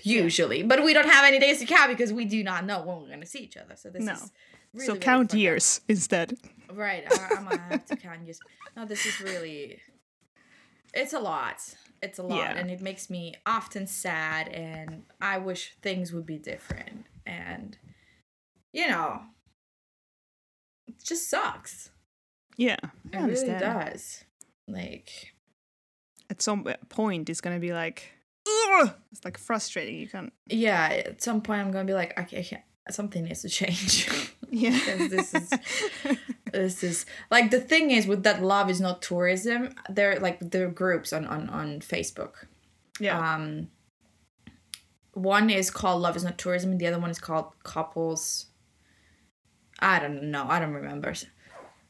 [0.02, 3.00] Usually, but we don't have any days to count because we do not know when
[3.02, 3.76] we're gonna see each other.
[3.76, 4.12] So this No.
[4.14, 4.30] is
[4.74, 6.36] really, so really count years instead.
[6.72, 8.40] Right, I, I'm gonna have to count years.
[8.76, 9.80] No, this is really.
[10.94, 11.58] It's a lot.
[12.02, 12.56] It's a lot, Yeah.
[12.58, 17.06] and it makes me often sad, and I wish things would be different.
[17.24, 17.78] And,
[18.72, 19.22] you know,
[20.88, 21.90] it just sucks.
[22.56, 22.76] Yeah,
[23.14, 24.24] I It really does.
[24.66, 25.32] Like,
[26.28, 28.10] At some point, it's gonna be like,
[28.46, 28.92] Ugh!
[29.10, 29.98] it's like frustrating.
[29.98, 30.32] You can't.
[30.48, 34.08] yeah, at some point, I'm gonna be like, okay, I can't, something needs to change.
[34.54, 34.78] Yeah.
[35.08, 35.50] This is
[36.52, 40.66] this is like the thing is with that love is not tourism they're like there
[40.66, 42.32] are groups on on on facebook
[43.00, 43.34] yeah.
[43.34, 43.68] um
[45.14, 48.46] one is called love is not tourism and the other one is called couples
[49.78, 51.14] i don't know i don't remember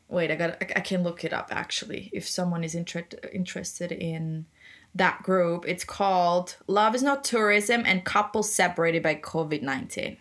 [0.08, 3.90] wait i got I, I can look it up actually if someone is inter- interested
[3.90, 4.46] in
[4.94, 10.16] that group it's called love is not tourism and couples separated by covid-19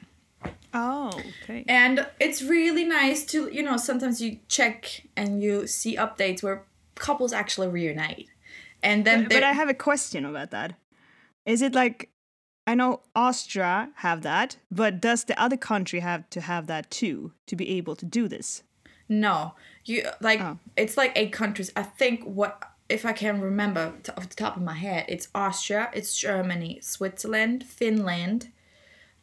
[0.74, 1.12] oh,
[1.44, 1.66] okay.
[1.68, 6.64] and it's really nice to, you know, sometimes you check and you see updates where
[6.96, 8.28] couples actually reunite.
[8.84, 10.76] And then But, but I have a question about that.
[11.46, 12.10] Is it like
[12.68, 17.34] I know Austria have that, but does the other country have to have that too
[17.48, 18.64] to be able to do this?
[19.10, 20.58] no, you like Oh.
[20.78, 21.70] it's like eight countries.
[21.76, 25.28] I think what if I can remember t- off the top of my head, it's
[25.34, 28.50] Austria, it's Germany, Switzerland, Finland,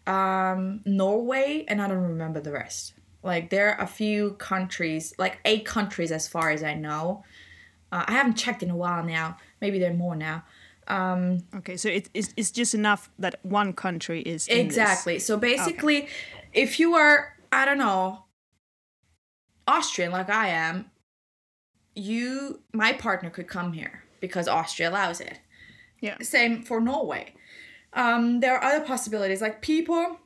[0.06, 2.94] um, Norway, and I don't remember the rest.
[3.22, 7.24] Like there are a few countries, like eight countries as far as I know.
[7.92, 9.36] Uh, I haven't checked in a while now.
[9.60, 10.44] Maybe there are more now.
[10.86, 14.48] Um, Okay, so it, it's, it's just enough that one country is.
[14.48, 15.18] Exactly.
[15.18, 16.08] So basically,
[16.52, 18.24] if you are, I don't know,
[19.66, 20.90] Austrian like I am,
[21.98, 25.40] you, my partner could come here because Austria allows it.
[26.00, 26.16] Yeah.
[26.22, 27.34] Same for Norway.
[27.92, 30.18] Um, there are other possibilities like people.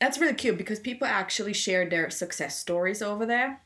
[0.00, 3.62] That's really cute because people actually share their success stories over there.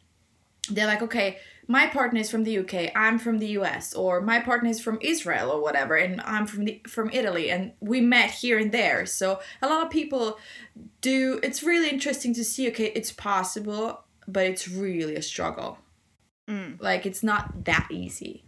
[0.70, 4.40] They're like, okay, my partner is from the UK, I'm from the US, or my
[4.40, 8.30] partner is from Israel or whatever, and I'm from the from Italy, and we met
[8.30, 9.04] here and there.
[9.04, 10.38] So a lot of people
[11.00, 11.40] do.
[11.42, 12.68] It's really interesting to see.
[12.68, 15.78] Okay, it's possible, but it's really a struggle.
[16.48, 16.80] Mm.
[16.80, 18.44] Like it's not that easy.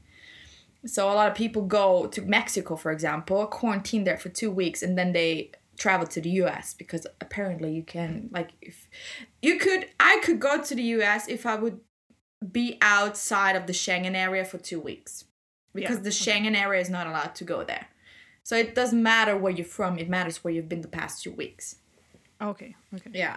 [0.86, 4.82] So a lot of people go to Mexico, for example, quarantine there for two weeks,
[4.82, 8.88] and then they travel to the US because apparently you can like if
[9.40, 11.80] you could I could go to the US if I would
[12.52, 15.24] be outside of the Schengen area for two weeks
[15.74, 17.88] because Yeah, the Schengen area is not allowed to go there.
[18.42, 21.32] So it doesn't matter where you're from; it matters where you've been the past two
[21.32, 21.76] weeks.
[22.40, 23.10] Okay, okay.
[23.12, 23.36] Yeah.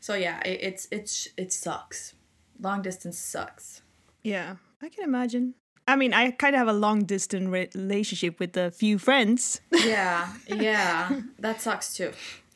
[0.00, 2.14] So yeah, it, it's it's it sucks.
[2.60, 3.82] Long distance sucks.
[4.28, 5.54] Yeah, I can imagine.
[5.86, 9.60] I mean, I kind of have a long distance relationship with a few friends.
[9.84, 12.12] Yeah, yeah, that sucks too.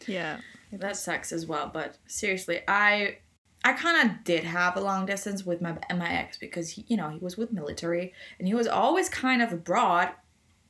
[0.06, 0.40] yeah.
[0.72, 1.70] That sucks as well.
[1.72, 3.18] But seriously, I
[3.64, 6.96] I kind of did have a long distance with my my ex because he, you
[6.96, 10.08] know he was with military and he was always kind of abroad,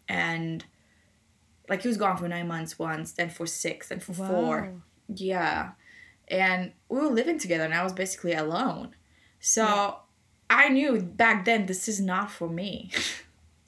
[0.09, 0.65] and
[1.69, 4.73] like he was gone for nine months once, then for six, then for four.
[5.15, 5.73] Yeah,
[6.29, 8.95] and we were living together, and I was basically alone.
[9.41, 9.99] So
[10.53, 12.91] I knew back then this is not for me.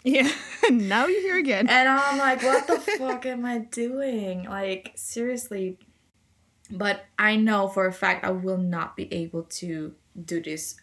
[0.04, 0.30] Yeah.
[0.70, 1.68] now you're here again.
[1.68, 4.44] And I'm like, what the fuck am I doing?
[4.44, 5.78] Like, seriously.
[6.70, 10.76] But I know for a fact I will not be able to do this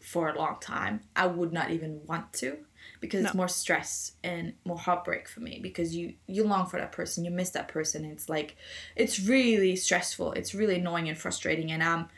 [0.00, 1.00] for a long time.
[1.16, 2.58] I would not even want to
[3.00, 6.92] because it's more stress and more heartbreak for me because you you long for that
[6.92, 8.04] person, you miss that person.
[8.04, 8.56] And it's like
[8.96, 10.32] it's really stressful.
[10.32, 12.08] It's really annoying and frustrating and um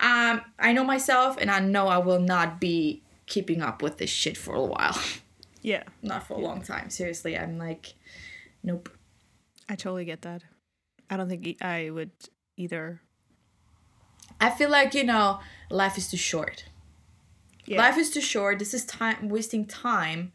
[0.00, 4.10] um I know myself and I know I will not be keeping up with this
[4.10, 4.98] shit for a while.
[5.62, 5.82] Yeah.
[6.00, 6.88] not for a long time.
[6.88, 7.92] Seriously, I'm like
[8.64, 8.88] nope.
[9.68, 10.42] I totally get that.
[11.10, 12.12] I don't think I would
[12.56, 13.02] either.
[14.40, 16.64] I feel like, you know, life is too short.
[17.66, 17.76] Yeah.
[17.76, 18.58] Life is too short.
[18.58, 20.32] This is time wasting time.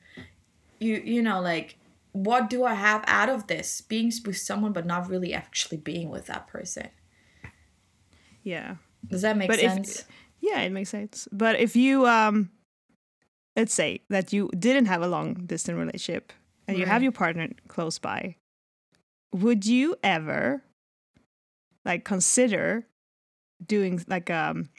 [0.79, 1.77] You you know, like
[2.11, 3.81] what do I have out of this?
[3.81, 6.89] Being with someone but not really actually being with that person.
[8.43, 8.75] yeah.
[9.09, 10.05] Does that make But if- sense?
[10.41, 11.27] Yeah, it makes sense.
[11.31, 12.49] But if you um
[13.55, 16.33] let's say that you didn't have a long distance relationship
[16.67, 18.35] and you have your partner close by,
[19.33, 20.61] would you ever
[21.85, 22.85] like consider
[23.65, 24.69] doing like um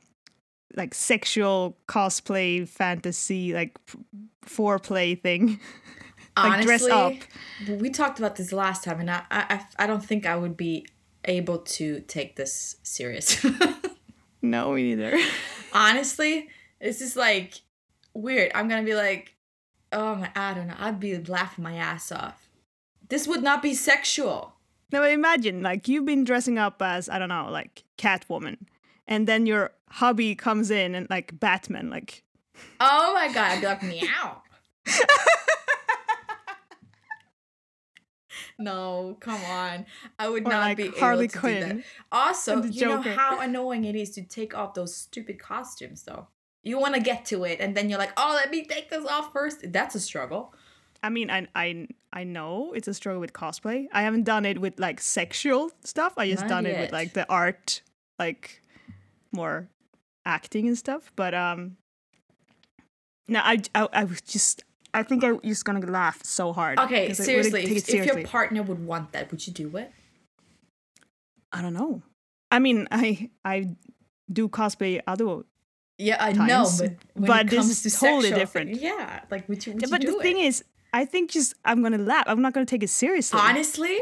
[0.76, 3.78] like sexual cosplay fantasy like
[4.44, 5.58] foreplay thing
[6.36, 7.14] like dress up
[7.80, 10.56] we talked about this last time, and I, I, I- I don't think I would
[10.56, 10.86] be
[11.24, 13.42] able to take this serious.
[14.50, 15.18] no me neither
[15.72, 16.48] Honestly,
[16.80, 17.60] this is like
[18.14, 18.50] weird.
[18.54, 19.34] I'm gonna be like,
[19.92, 20.76] oh my, I don't know.
[20.78, 22.48] I'd be laughing my ass off.
[23.08, 24.54] This would not be sexual.
[24.90, 28.58] Now imagine like you've been dressing up as I don't know like Catwoman,
[29.06, 32.22] and then your hubby comes in and like Batman, like
[32.80, 34.42] Oh my god, I'd be like, meow.
[38.58, 39.86] no, come on.
[40.18, 41.84] I would Or not like be Harley able to do that.
[42.10, 46.28] Also, you know how annoying it is to take off those stupid costumes, though.
[46.62, 49.06] You want to get to it, and then you're like, "Oh, let me take this
[49.06, 49.72] off first.
[49.72, 50.54] That's a struggle.
[51.02, 53.86] I mean I I I know it's a struggle with cosplay.
[53.92, 56.14] I haven't done it with like sexual stuff.
[56.16, 57.82] I just Not done it with like the art,
[58.18, 58.62] like
[59.32, 59.68] more
[60.24, 61.12] acting and stuff.
[61.14, 61.76] But um,
[63.28, 64.64] no, I I, I was just.
[64.96, 66.78] I think I'm just gonna laugh so hard.
[66.80, 69.76] Okay, I seriously, take it if, if your partner would want that, would you do
[69.76, 69.92] it?
[71.52, 72.02] I don't know.
[72.50, 73.76] I mean, I I
[74.32, 75.42] do cosplay other
[75.98, 78.72] Yeah, I Times, know, but when but it this comes is totally different.
[78.72, 79.72] thing- yeah, like would you?
[79.74, 80.22] Would Yeah, you but do the it?
[80.22, 82.24] thing is, I think just I'm gonna laugh.
[82.26, 83.38] I'm not gonna take it seriously.
[83.38, 83.98] honestly,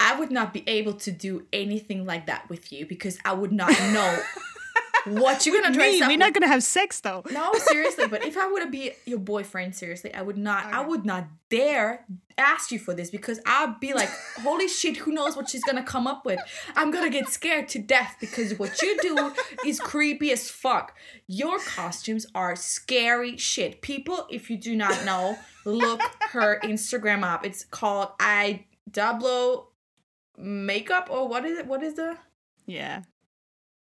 [0.00, 3.52] I would not be able to do anything like that with you because I would
[3.52, 4.10] not know
[5.06, 6.08] what you're gonna dress Me, up.
[6.08, 7.22] we're not gonna have sex though.
[7.30, 10.80] No, seriously, but if I were to be your boyfriend, seriously, I would not I
[10.80, 12.04] would not dare
[12.36, 14.10] ask you for this because I'd be like,
[14.42, 16.38] holy shit, who knows what she's gonna come up with?
[16.76, 19.32] I'm gonna get scared to death because what you do
[19.66, 20.94] is creepy as fuck.
[21.26, 23.82] Your costumes are scary shit.
[23.82, 27.44] People, if you do not know, look her Instagram up.
[27.44, 29.72] It's called I Double
[30.36, 31.66] Makeup or what is it?
[31.66, 32.16] What is the
[32.66, 33.02] Yeah.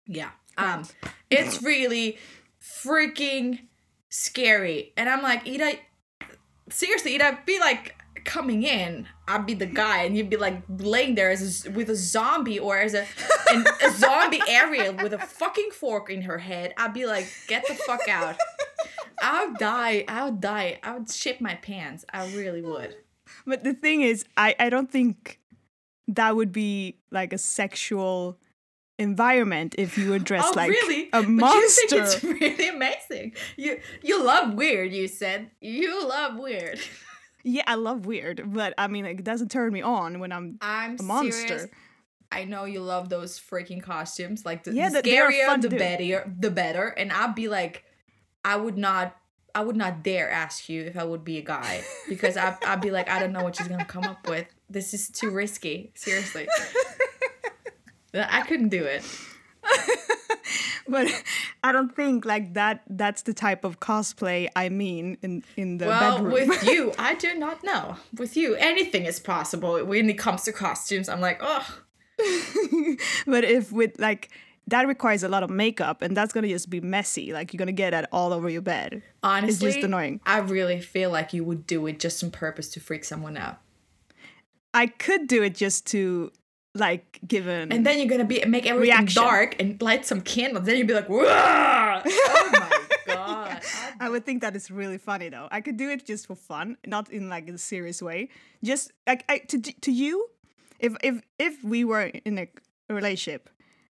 [0.06, 0.30] yeah.
[0.56, 0.84] Um,
[1.30, 2.18] it's really
[2.60, 3.60] freaking
[4.08, 4.92] scary.
[4.96, 5.74] And I'm like, Ida,
[6.70, 9.06] seriously, Ida, be like coming in.
[9.28, 12.58] I'd be the guy, and you'd be like laying there as a, with a zombie
[12.58, 13.06] or as a
[13.50, 16.74] an, a zombie Ariel with a fucking fork in her head.
[16.76, 18.36] I'd be like, get the fuck out.
[19.22, 20.04] I would die.
[20.08, 20.78] I would die.
[20.82, 22.04] I would shit my pants.
[22.12, 22.96] I really would.
[23.46, 25.40] But the thing is, I, I don't think
[26.08, 28.38] that would be like a sexual
[28.98, 31.08] environment if you were dressed oh, like really?
[31.12, 31.96] a But monster.
[31.96, 33.34] you think it's really amazing.
[33.56, 34.92] You you love weird.
[34.92, 36.80] You said you love weird.
[37.48, 40.58] Yeah, I love weird, but I mean, it doesn't turn me on when I'm.
[40.60, 41.46] I'm A monster.
[41.46, 41.66] serious.
[42.32, 44.44] I know you love those freaking costumes.
[44.44, 46.88] Like the, Yeah, the they- they are scarier, the better, the better.
[46.88, 47.84] And I'd be like,
[48.44, 49.14] I would not,
[49.54, 52.80] I would not dare ask you if I would be a guy because I, I'd
[52.80, 54.48] be like, I don't know what she's gonna come up with.
[54.68, 55.92] This is too risky.
[55.94, 56.48] Seriously,
[58.16, 59.04] I couldn't do it.
[60.88, 61.08] But
[61.64, 62.82] I don't think like that.
[62.88, 66.32] That's the type of cosplay I mean in in the well, bedroom.
[66.32, 67.96] with you, I do not know.
[68.16, 71.08] With you, anything is possible when it comes to costumes.
[71.08, 71.78] I'm like, oh,
[73.26, 74.30] but if with like
[74.68, 77.32] that requires a lot of makeup, and that's gonna just be messy.
[77.32, 79.02] Like you're gonna get that all over your bed.
[79.22, 80.20] honestly, it's just annoying.
[80.24, 83.60] I really feel like you would do it just on purpose to freak someone out.
[84.72, 86.30] I could do it just to
[86.76, 89.22] like given And then you're gonna be make everything Reaction.
[89.22, 90.64] dark and light some candles.
[90.66, 93.62] Then you'd be like, "Whoa!" oh my god!
[94.00, 95.48] I would think that is really funny though.
[95.50, 98.28] I could do it just for fun, not in like a serious way.
[98.62, 100.28] Just like I, to to you,
[100.78, 102.48] if if if we were in a
[102.88, 103.50] relationship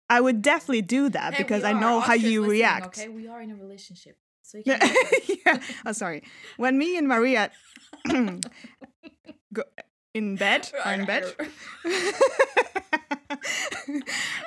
[0.09, 2.97] I would definitely do that Hey, because I know how you listening, react.
[2.99, 4.63] Okay, we are in a relationship, so you
[5.45, 5.59] yeah.
[5.85, 6.21] Oh, sorry.
[6.57, 7.49] When me and Maria
[9.53, 9.63] go
[10.15, 11.35] in bed, are in bed.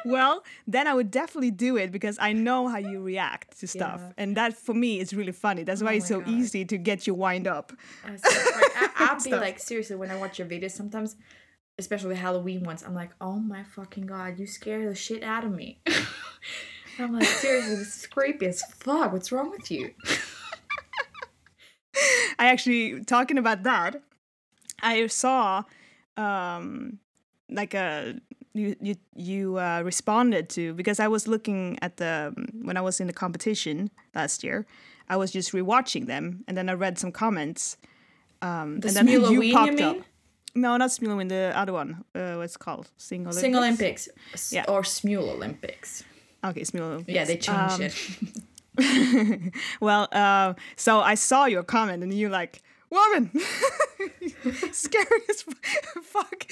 [0.04, 4.00] well, then I would definitely do it because I know how you react to stuff,
[4.00, 4.12] Yeah.
[4.16, 5.62] and that for me is really funny.
[5.62, 6.28] That's oh why Oh it's so God.
[6.30, 7.72] easy to get you wind up.
[8.04, 11.16] I, I, I'll be like, seriously, when I watch your videos, sometimes,
[11.78, 15.44] especially the Halloween ones, I'm like, oh my fucking god, you scare the shit out
[15.44, 15.80] of me.
[16.98, 19.12] I'm like, seriously, this is creepy as fuck.
[19.12, 19.90] What's wrong with you?
[22.40, 24.02] I actually talking about that.
[24.82, 25.64] I saw
[26.16, 26.98] um
[27.50, 28.14] like a
[28.54, 33.00] you you you uh, responded to because I was looking at the when I was
[33.00, 34.66] in the competition last year.
[35.10, 37.76] I was just rewatching them and then I read some comments.
[38.42, 39.94] Um, The and then you you popped up.
[39.96, 40.04] mean?
[40.54, 42.04] No, not Smuloween, the other one.
[42.14, 42.90] Uh, what's it called?
[42.96, 43.40] Sing Olympics.
[43.40, 44.64] Sing Olympics s- Yeah.
[44.68, 46.04] or Smule Olympics.
[46.44, 49.52] Okay, Smule Yeah, they changed Um, it.
[49.80, 53.30] well, uh, so I saw your comment and you like, woman,
[54.72, 55.42] scary as
[56.02, 56.46] fuck.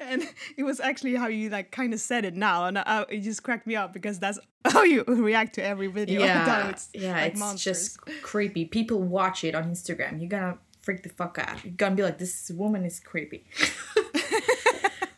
[0.00, 3.20] and it was actually how you like kind of said it now, and uh, it
[3.20, 6.20] just cracked me up because that's how you react to every video.
[6.20, 7.96] Yeah, it's yeah, like it's monsters.
[7.96, 8.64] just creepy.
[8.64, 10.20] People watch it on Instagram.
[10.20, 11.64] You're gonna freak the fuck out.
[11.64, 13.46] You're gonna be like, this woman is creepy.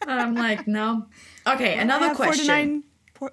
[0.06, 1.06] I'm like, no.
[1.46, 2.84] Okay, another question.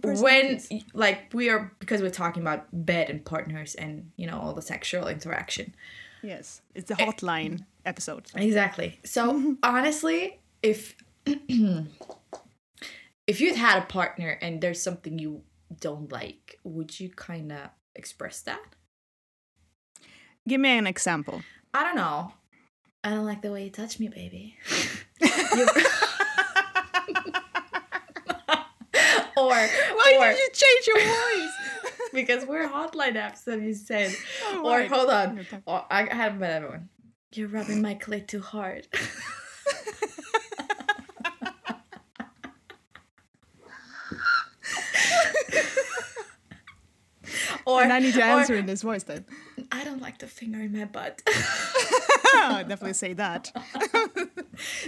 [0.04, 0.62] when
[0.94, 4.62] like we are because we're talking about bed and partners and you know all the
[4.62, 5.74] sexual interaction
[6.24, 7.06] yes, it's the eh.
[7.06, 8.26] hotline episode.
[8.36, 10.96] exactly so honestly if
[13.28, 15.42] if you'd had a partner and there's something you
[15.80, 18.60] don't like would you kind of express that
[20.48, 21.42] Give me an example.
[21.74, 22.34] i don't know
[23.04, 24.56] i don't like the way you touch me baby
[25.22, 25.68] You-
[29.38, 31.54] or Why or did you change your voice?
[32.14, 34.14] because we're hotline apps and you said
[34.46, 34.90] Oh, Or right.
[34.90, 35.46] hold on.
[35.68, 36.90] I have a better one.
[37.34, 38.88] You're rubbing my clit too hard.
[47.66, 49.26] or and I need to or, answer in this voice then.
[49.72, 51.22] I don't like the finger in my butt.
[52.36, 53.52] I'll definitely say that.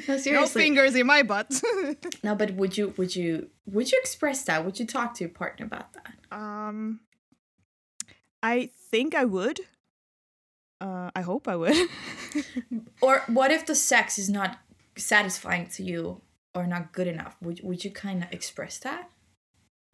[0.08, 1.62] no, No fingers in my butt.
[2.24, 4.64] No, but would you would you would you express that?
[4.66, 6.14] Would you talk to your partner about that?
[6.32, 7.00] um,
[8.42, 9.60] I think I would.
[10.82, 11.76] Uh, I hope I would.
[13.02, 14.60] Or what if the sex is not
[14.98, 16.22] satisfying to you
[16.54, 17.36] or not good enough?
[17.42, 19.10] Would would you kind of express that?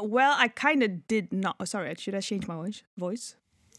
[0.01, 1.55] well, I kind of did not.
[1.59, 2.83] Oh, sorry, should I change my voice?
[2.97, 3.35] Voice?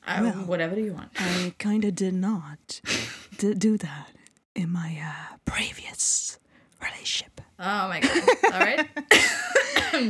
[0.07, 0.33] Uh, Well.
[0.47, 1.11] whatever you want.
[1.19, 2.81] I kind of did not
[3.39, 4.09] d- do that
[4.55, 6.39] in my uh, previous
[6.81, 7.41] relationship.
[7.59, 8.29] Oh my god!
[8.55, 8.89] All right.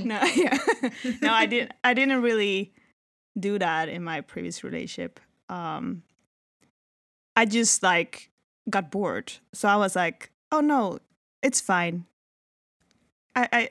[0.05, 0.59] no, yeah,
[1.23, 1.73] no, I didn't.
[1.83, 2.73] I didn't really
[3.39, 5.21] do that in my previous relationship.
[5.49, 6.03] Um,
[7.35, 8.31] I just like
[8.71, 10.99] got bored, so I was like, "Oh no,
[11.43, 12.07] it's fine.
[13.35, 13.69] I, I,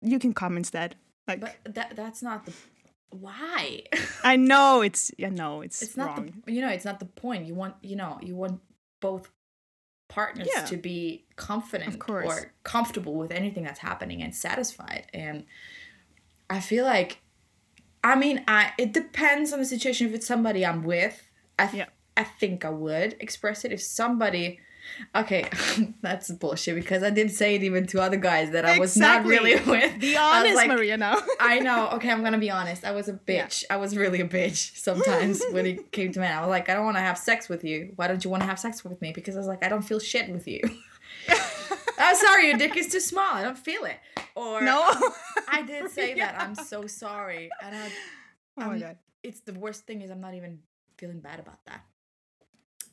[0.00, 0.96] you can come instead."
[1.28, 2.52] Like, But that that's not the
[3.10, 3.82] why.
[4.24, 6.42] I know it's, I know it's, it's not wrong.
[6.46, 7.46] the you know it's not the point.
[7.46, 8.60] You want you know you want
[9.00, 9.30] both
[10.08, 10.64] partners Yeah.
[10.66, 12.26] to be confident course.
[12.26, 15.06] or comfortable with anything that's happening and satisfied.
[15.12, 15.44] And
[16.48, 17.20] I feel like,
[18.04, 20.06] I mean, I it depends on the situation.
[20.08, 21.86] If it's somebody I'm with, I th- Yeah.
[22.16, 23.72] I think I would express it.
[23.72, 24.60] If somebody
[25.16, 25.48] Okay,
[26.02, 29.24] that's bullshit because I did say it even to other guys that I was not
[29.24, 29.98] really with.
[29.98, 30.98] Be was honest, like, Maria.
[30.98, 31.16] Now.
[31.40, 31.88] I know.
[31.94, 32.84] Okay, I'm gonna be honest.
[32.84, 33.46] I was a Yeah.
[33.46, 33.64] bitch.
[33.70, 36.36] I was really a bitch sometimes when it came to men.
[36.36, 37.94] I was like, I don't want to have sex with you.
[37.96, 39.12] Why don't you want to have sex with me?
[39.14, 40.60] Because I was like, I don't feel shit with you.
[41.98, 43.32] I'm sorry, your dick is too small.
[43.34, 43.96] I don't feel it.
[44.34, 44.82] Or no.
[45.48, 46.40] I did say that.
[46.40, 47.50] I'm so sorry.
[47.62, 47.86] And I,
[48.58, 48.98] oh my um, god.
[49.22, 50.58] it's the worst thing is I'm not even
[50.98, 51.82] feeling bad about that.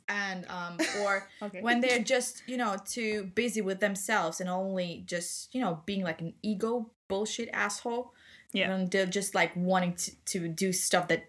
[0.07, 1.61] And um, or Okay.
[1.61, 6.03] when they're just you know too busy with themselves and only just you know being
[6.03, 8.13] like an ego bullshit asshole
[8.53, 8.71] Yeah.
[8.71, 11.25] and they're just like wanting to, to do stuff that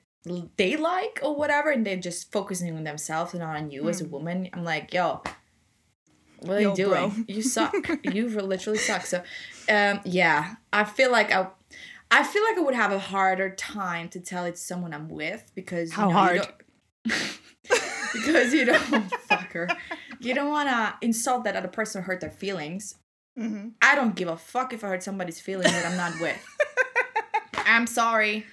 [0.56, 4.00] they like or whatever and they're just focusing on themselves and not on you as
[4.00, 5.20] a woman i'm like yo
[6.44, 7.24] what are Yo, you doing bro.
[7.28, 7.74] you suck
[8.05, 9.18] you literally suck so
[9.68, 11.47] um yeah i feel like i
[12.11, 15.09] i feel like i would have a harder time to tell it to someone i'm
[15.09, 16.36] with because you How know, hard?
[16.36, 17.38] you don't,
[18.12, 19.68] because you don't fuck her
[20.20, 22.97] you don't want to insult that other person or hurt their feelings
[23.36, 26.36] hmm I don't give a fuck if I hurt somebody's feelings that I'm not with.
[27.64, 28.45] I'm sorry.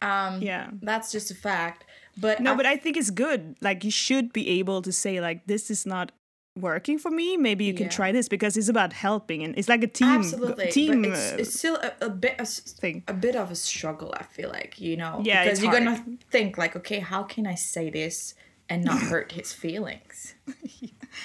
[0.00, 0.70] Um, Yeah.
[0.80, 1.84] that's just a fact.
[2.16, 3.56] But No, I- but I think it's good.
[3.60, 6.12] Like you should be able to say like this is not
[6.56, 7.90] working for me, maybe you can Yeah.
[7.98, 11.32] try this because it's about helping and it's like a team Absolutely, team but it's,
[11.32, 13.04] uh, it's still a, a bit a, s- thing.
[13.08, 14.14] a bit of a struggle.
[14.18, 17.46] I feel like you know, Yeah, because it's you're gonna think like, okay, how can
[17.46, 18.34] I say this
[18.68, 20.34] and not hurt his feelings?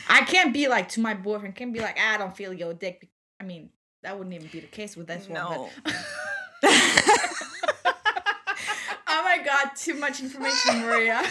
[0.09, 1.55] I can't be like to my boyfriend.
[1.55, 3.07] Can't be like, "Ah, I don't feel your dick.
[3.39, 3.69] I mean,
[4.03, 5.39] that wouldn't even be the case with this one.
[5.39, 5.69] No.
[5.83, 5.93] But...
[9.07, 11.23] oh my god, too much information, Maria.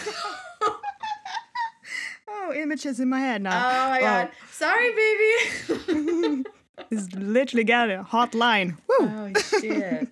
[2.51, 3.57] Oh, images in my head now.
[3.87, 4.31] Oh my god.
[4.51, 6.45] Sorry, baby.
[6.91, 8.79] It's literally got a hot line.
[8.89, 8.97] Woo!
[9.03, 10.09] oh shit.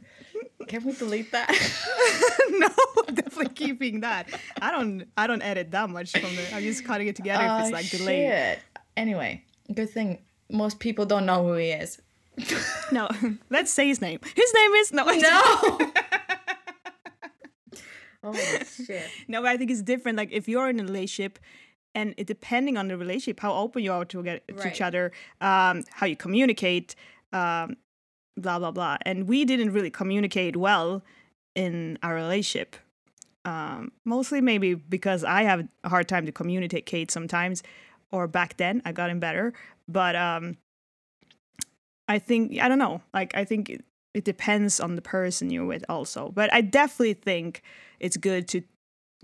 [0.66, 1.48] Can we delete that?
[2.50, 2.68] no,
[3.06, 4.28] definitely keeping that.
[4.60, 7.50] I don't I don't edit that much from the I'm just cutting it together if
[7.50, 8.28] Oh, it's like delayed.
[8.28, 8.58] shit.
[8.98, 9.42] Anyway,
[9.74, 10.18] good thing
[10.50, 12.00] most people don't know who he is.
[12.92, 13.08] No,
[13.50, 14.20] let's say his name.
[14.36, 15.42] His name is no No.
[18.24, 18.34] oh
[18.86, 19.08] shit.
[19.26, 20.18] No, but I think it's different.
[20.18, 21.38] Like if you're in a relationship,
[21.94, 25.12] and it, depending on the relationship, how open you are to get to each other,
[25.40, 26.94] um, how you communicate,
[27.32, 27.76] um,
[28.36, 28.96] blah blah blah.
[29.02, 31.02] And we didn't really communicate well
[31.54, 32.76] in our relationship.
[33.44, 37.62] Um, mostly maybe because I have a hard time to communicate sometimes,
[38.12, 39.52] or back then I gotten better.
[39.88, 40.58] But um,
[42.08, 43.02] I think I don't know.
[43.14, 43.84] Like I think it,
[44.14, 46.30] it depends on the person you're with also.
[46.34, 47.62] But I definitely think
[48.00, 48.62] it's good to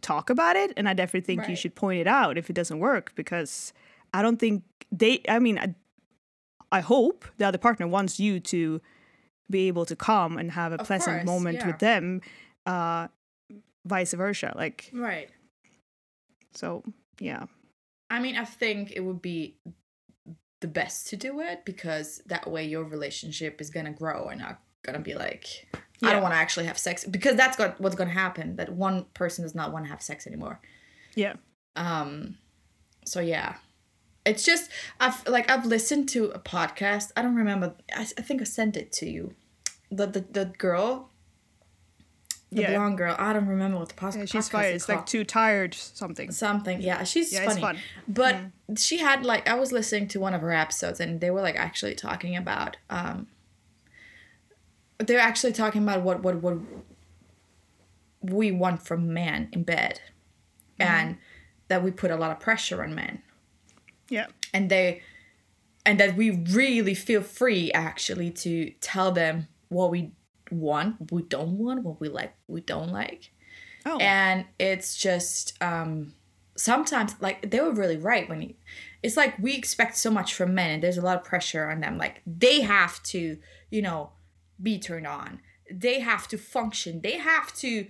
[0.05, 2.79] talk about it and I definitely think you should point it out if it doesn't
[2.79, 3.73] work because
[4.13, 5.75] I don't think they I mean I,
[6.71, 8.81] I hope the other partner wants you to
[9.51, 11.67] be able to come and have a Of pleasant course, moment yeah.
[11.69, 12.21] with them
[12.67, 13.09] uh
[13.87, 15.31] vice versa like Right.
[16.55, 16.83] so
[17.19, 17.45] yeah
[18.11, 19.57] I mean, I think it would be
[20.61, 24.61] the best to do it because that way your relationship is gonna grow and not
[24.85, 25.67] gonna be like
[26.07, 28.57] I don't want to actually have sex because that's got what's gonna happen.
[28.57, 30.61] That one person does not want to have sex anymore.
[31.15, 31.35] yeah
[31.77, 32.37] Um,
[33.05, 33.57] so yeah,
[34.25, 37.13] it's just I've like I've listened to a podcast.
[37.17, 37.75] I don't remember.
[37.95, 39.35] I, I think I sent it to you.
[39.91, 41.11] The the, the girl,
[42.51, 42.71] the Yeah.
[42.73, 43.15] blonde girl.
[43.19, 44.17] I don't remember what the podcast.
[44.19, 46.81] yeah she's podcast fired it's like too tired something something.
[46.81, 47.61] Yeah, she's Yeah, it's funny.
[47.61, 47.79] fun.
[48.09, 48.37] But
[48.79, 51.57] she had like I was listening to one of her episodes and they were like
[51.57, 53.27] actually talking about um.
[54.99, 56.59] They're actually talking about what what what
[58.22, 60.01] we want from men in bed,
[60.78, 61.18] and
[61.68, 63.22] that we put a lot of pressure on men.
[64.09, 64.26] Yeah.
[64.53, 65.03] And they
[65.86, 70.12] and that we really feel free actually to tell them what we
[70.51, 73.30] want what we don't want what we like we don't like.
[73.86, 73.99] Oh.
[73.99, 76.14] And it's just um
[76.57, 78.55] sometimes like they were really right when you
[79.03, 81.80] it's like we expect so much from men and there's a lot of pressure on
[81.80, 81.99] them.
[81.99, 83.38] Like they have to
[83.70, 84.11] you know
[84.63, 85.41] be turned on.
[85.71, 87.01] They have to function.
[87.01, 87.87] They have to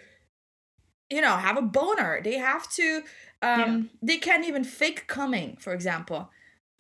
[1.11, 2.21] you know have a boner.
[2.23, 3.03] They have to
[3.43, 6.31] um they can't even fake coming for example.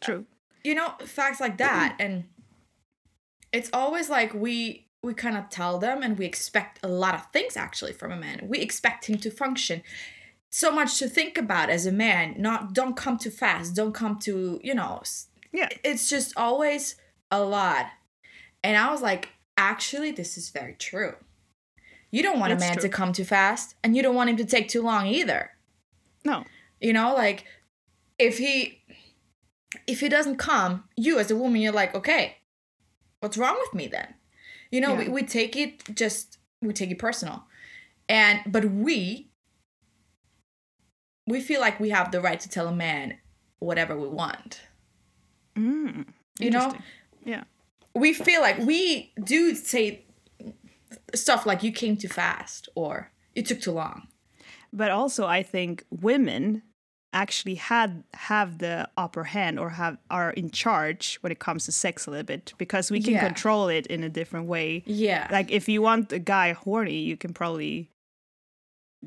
[0.01, 0.27] True.
[0.63, 1.97] You know facts like that.
[2.01, 2.25] And
[3.53, 7.27] it's always like we we kind of tell them and we expect a lot of
[7.33, 8.47] things actually from a man.
[8.49, 9.83] We expect him to function.
[10.51, 13.75] So much to think about as a man not don't come too fast.
[13.75, 15.03] Don't come too you know
[15.53, 15.69] yeah.
[15.85, 16.97] it's just always
[17.31, 17.87] a lot.
[18.63, 21.15] And i was like actually this is very true.
[22.11, 22.83] You don't want It's a man true.
[22.83, 25.51] to come too fast and you don't want him to take too long either.
[26.25, 26.45] No.
[26.81, 27.45] You know like
[28.19, 28.83] if he
[29.87, 32.37] if he doesn't come you as a woman you're like okay
[33.21, 34.15] what's wrong with me then?
[34.71, 35.11] You know we, Yeah.
[35.11, 37.45] we take it just we take it personal.
[38.09, 39.31] And but we
[41.27, 43.19] we feel like we have the right to tell a man
[43.59, 44.61] whatever we want.
[45.57, 46.07] Mm,
[46.39, 46.75] You know?
[47.25, 47.45] yeah
[47.95, 50.05] we feel like we do say
[51.15, 54.09] stuff like you came too fast or you took too long
[54.73, 56.63] but also I think women
[57.13, 61.73] actually had have the upper hand or have are in charge when it comes to
[61.73, 63.25] sex a little bit because we can Yeah.
[63.27, 64.83] control it in a different way.
[64.87, 67.89] yeah Like if you want a guy horny, you can probably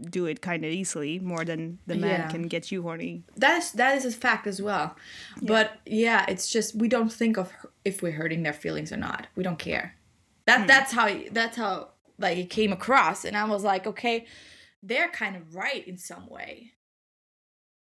[0.02, 2.28] do it kind of easily more than the man Yeah.
[2.30, 3.24] can get you horny.
[3.36, 4.95] That's that is a fact as well.
[5.41, 7.52] But yeah, it's just we don't think of
[7.86, 9.28] if we're hurting their feelings or not.
[9.36, 9.95] We don't care.
[10.45, 10.68] That Hmm.
[10.68, 11.89] that's how that's how
[12.20, 14.26] like it came across, and I was like, okay,
[14.82, 16.74] they're kind of right in some way.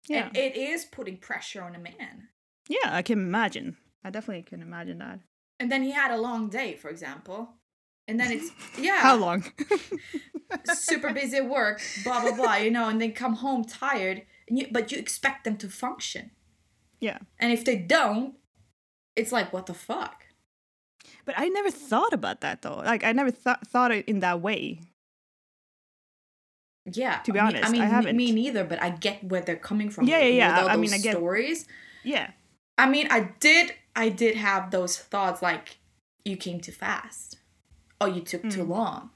[0.06, 0.26] Yeah.
[0.28, 2.28] And it is putting pressure on a man.
[2.68, 3.76] Yeah, I can imagine.
[4.02, 5.20] I definitely can imagine that.
[5.60, 7.54] And then he had a long day, for example.
[8.06, 9.44] And then it's yeah, How long?
[10.74, 14.58] super busy at work, blah blah blah, you know, and then come home tired, and
[14.58, 16.30] you, but you expect them to function.
[17.00, 17.18] yeah.
[17.38, 18.34] And if they don't,
[19.16, 20.24] it's like what the fuck?
[21.24, 22.76] But I never thought about that though.
[22.84, 24.80] Like I never th- thought it in that way.
[26.90, 27.18] Yeah.
[27.20, 28.16] To be I mean- honest, I mean, I me- haven't.
[28.16, 30.06] me neither, but I get where they're coming from.
[30.06, 31.66] Yeah, yeah, yeah, I- mean, I get- stories.
[32.02, 32.30] Yeah.
[32.76, 35.78] I mean, I did I did have those thoughts like
[36.24, 37.38] you came too fast.
[38.00, 38.68] Or you took too mm.
[38.68, 39.10] long.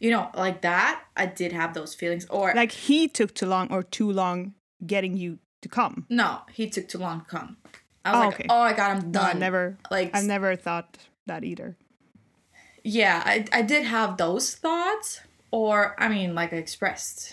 [0.00, 2.26] You know, like that, I did have those feelings.
[2.30, 4.54] Or Like he took too long or too long
[4.86, 6.06] getting you to come.
[6.10, 7.56] no, he took too long to come.
[8.04, 8.46] I was Oh, like, okay.
[8.50, 9.36] oh my god, I'm No, done.
[9.36, 11.76] I never like I've never thought that either.
[12.82, 15.20] yeah, I I did have those thoughts.
[15.50, 17.32] Or I mean, like I expressed,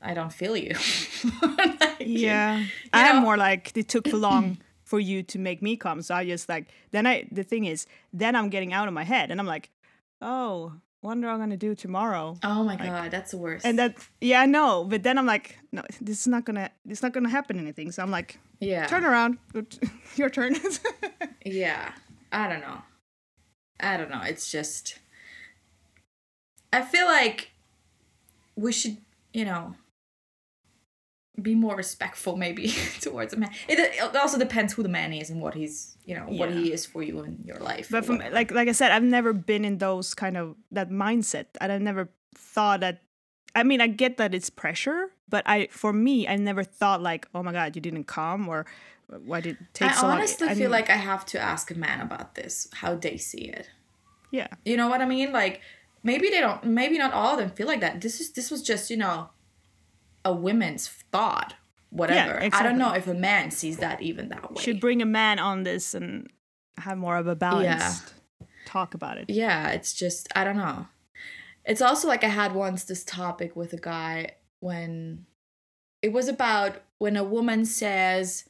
[0.00, 0.74] I don't feel you.
[1.42, 2.58] Like, Yeah.
[2.60, 6.00] you I'm know- more like it took too long for you to make me come.
[6.02, 9.04] So I just like then I the thing is, then I'm getting out of my
[9.04, 9.70] head and I'm like,
[10.20, 12.36] oh, wonder what I'm gonna do tomorrow.
[12.42, 13.64] Oh my god, that's the worst.
[13.64, 14.84] And that yeah, I know.
[14.84, 17.92] But then I'm like, no, this is not gonna this is not gonna happen anything.
[17.92, 18.86] So I'm like, yeah.
[18.86, 19.38] turn around.
[20.16, 20.56] Your turn.
[21.48, 21.92] Yeah,
[22.32, 22.82] I don't know.
[23.78, 24.22] I don't know.
[24.24, 24.98] It's just.
[26.72, 27.52] I feel like
[28.56, 28.96] we should,
[29.32, 29.76] you know,
[31.40, 32.68] be more respectful maybe
[33.00, 33.50] towards a man.
[33.68, 36.72] It, it also depends who the man is and what he's, you know, what he
[36.72, 37.88] is for you in your life.
[37.90, 41.46] but from like like I said, I've never been in those kind of that mindset.
[41.60, 43.02] And I never thought that
[43.54, 47.26] I mean, I get that it's pressure, but I for me, I never thought like,
[47.34, 48.66] oh my god, you didn't come or
[49.08, 50.10] why did it take I so long?
[50.10, 53.44] I honestly feel like I have to ask a man about this, how they see
[53.48, 53.70] it.
[54.30, 55.32] yeah, You know what I mean?
[55.32, 55.60] Like
[56.02, 58.00] maybe they don't maybe not all of them feel like that.
[58.00, 59.30] This is this was just, you know,
[60.26, 61.54] a women's thought.
[61.90, 62.40] Whatever.
[62.52, 64.62] I don't know if a man sees that even that way.
[64.62, 66.28] should bring a man on this and
[66.76, 68.12] have more of a balanced
[68.66, 69.30] talk about it.
[69.30, 70.88] yeah, it's just I don't know.
[71.64, 75.26] It's also like I had once this topic with a guy when
[76.02, 78.44] it was about when a woman says,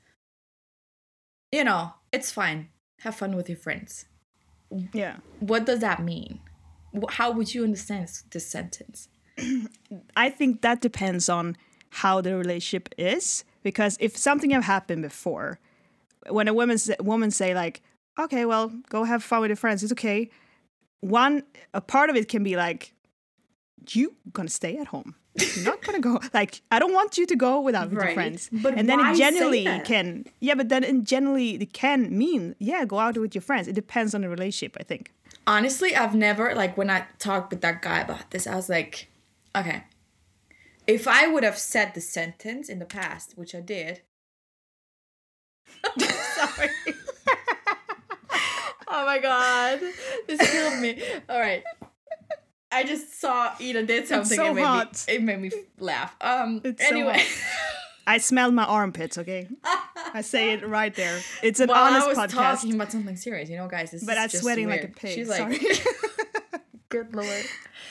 [1.52, 2.70] you know, it's fine.
[3.00, 4.06] Have fun with your friends.
[4.92, 5.16] Yeah.
[5.40, 6.40] What does that mean?
[7.10, 9.08] How would you understand this sentence?
[10.16, 11.56] I think that depends on
[12.02, 15.58] how the relationship is because if something have happened before,
[16.28, 17.80] when a woman say, woman say like,
[18.18, 19.82] "Okay, well, go have fun with your friends.
[19.82, 20.28] It's okay."
[21.00, 21.42] One
[21.72, 22.92] a part of it can be like,
[23.90, 25.14] "You gonna stay at home?
[25.34, 26.20] You're not gonna go.
[26.40, 29.16] Like, I don't want you to go without with your friends." But and then it
[29.16, 33.42] generally can, yeah, but then it generally it can mean, yeah, go out with your
[33.42, 33.68] friends.
[33.68, 35.12] It depends on the relationship, I think.
[35.46, 39.08] Honestly, I've never like when I talked with that guy about this, I was like,
[39.54, 39.84] okay,
[40.86, 44.02] if I would have said the sentence in the past, which I did.
[45.98, 46.70] Sorry.
[48.88, 49.80] oh my god,
[50.26, 51.02] this killed me.
[51.28, 51.64] All right.
[52.70, 55.04] I just saw Ida did something so and made hot.
[55.08, 56.14] me it made me laugh.
[56.20, 57.24] Um It's so anyway.
[58.08, 59.18] I smelled my armpits.
[59.18, 59.48] Okay,
[60.14, 61.20] I say it right there.
[61.42, 62.30] It's an While honest I was podcast.
[62.30, 63.90] talking about something serious, you know, guys.
[63.90, 65.14] This but I'm sweating like a pig.
[65.14, 65.74] She's like, Sorry.
[66.88, 67.44] Good lord.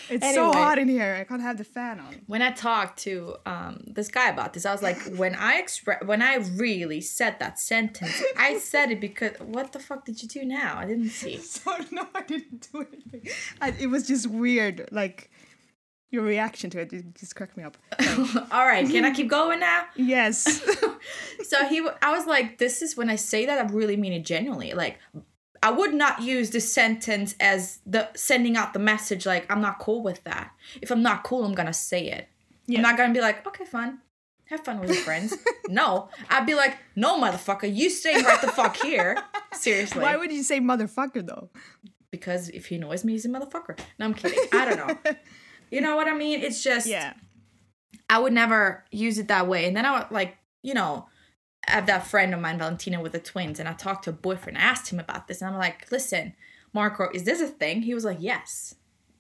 [0.10, 1.18] it's so hot in here.
[1.20, 2.22] I can't have the fan on.
[2.28, 6.04] when I talked to um, this guy about this, I was like, when I express,
[6.04, 10.28] when I really said that sentence, I said it because what the fuck did you
[10.28, 10.78] do now?
[10.78, 11.38] I didn't see.
[11.42, 13.28] Sorry, no, I didn't do anything.
[13.62, 14.88] I, it was just weird.
[14.92, 15.30] Like
[16.16, 17.78] your reaction to it, it just cracked me up.
[18.52, 19.86] All right, can I keep going now?
[19.96, 20.64] Yes.
[21.44, 24.26] So he, I was like, this is when I say that I really mean it
[24.26, 24.74] genuinely.
[24.74, 24.98] Like,
[25.66, 29.80] I would not use this sentence as the sending out the message like I'm not
[29.80, 30.52] cool with that.
[30.82, 32.28] If I'm not cool, I'm gonna say it.
[32.68, 32.80] Yeah.
[32.80, 34.00] I'm not gonna be like, okay, fun.
[34.46, 35.36] Have fun with your friends.
[35.68, 39.18] no, I'd be like, no, motherfucker, you stay right the fuck here.
[39.54, 40.04] Seriously.
[40.04, 41.50] Why would you say motherfucker though?
[42.12, 43.78] because if he annoys me, he's a motherfucker.
[44.00, 44.40] No, I'm kidding.
[44.54, 45.14] I don't know.
[45.72, 46.42] You know what I mean?
[46.42, 47.14] It's just Yeah.
[48.08, 49.66] I would never use it that way.
[49.66, 51.08] And then I would like, you know,
[51.68, 54.14] I have that friend of mine, Valentina, with the twins, and I talked to a
[54.14, 54.58] boyfriend.
[54.58, 56.34] I asked him about this, and I'm like, listen,
[56.74, 57.82] Marco, is this a thing?
[57.82, 58.76] He was like, yes,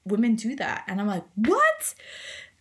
[0.05, 0.83] women do that.
[0.87, 1.95] And I'm like, what?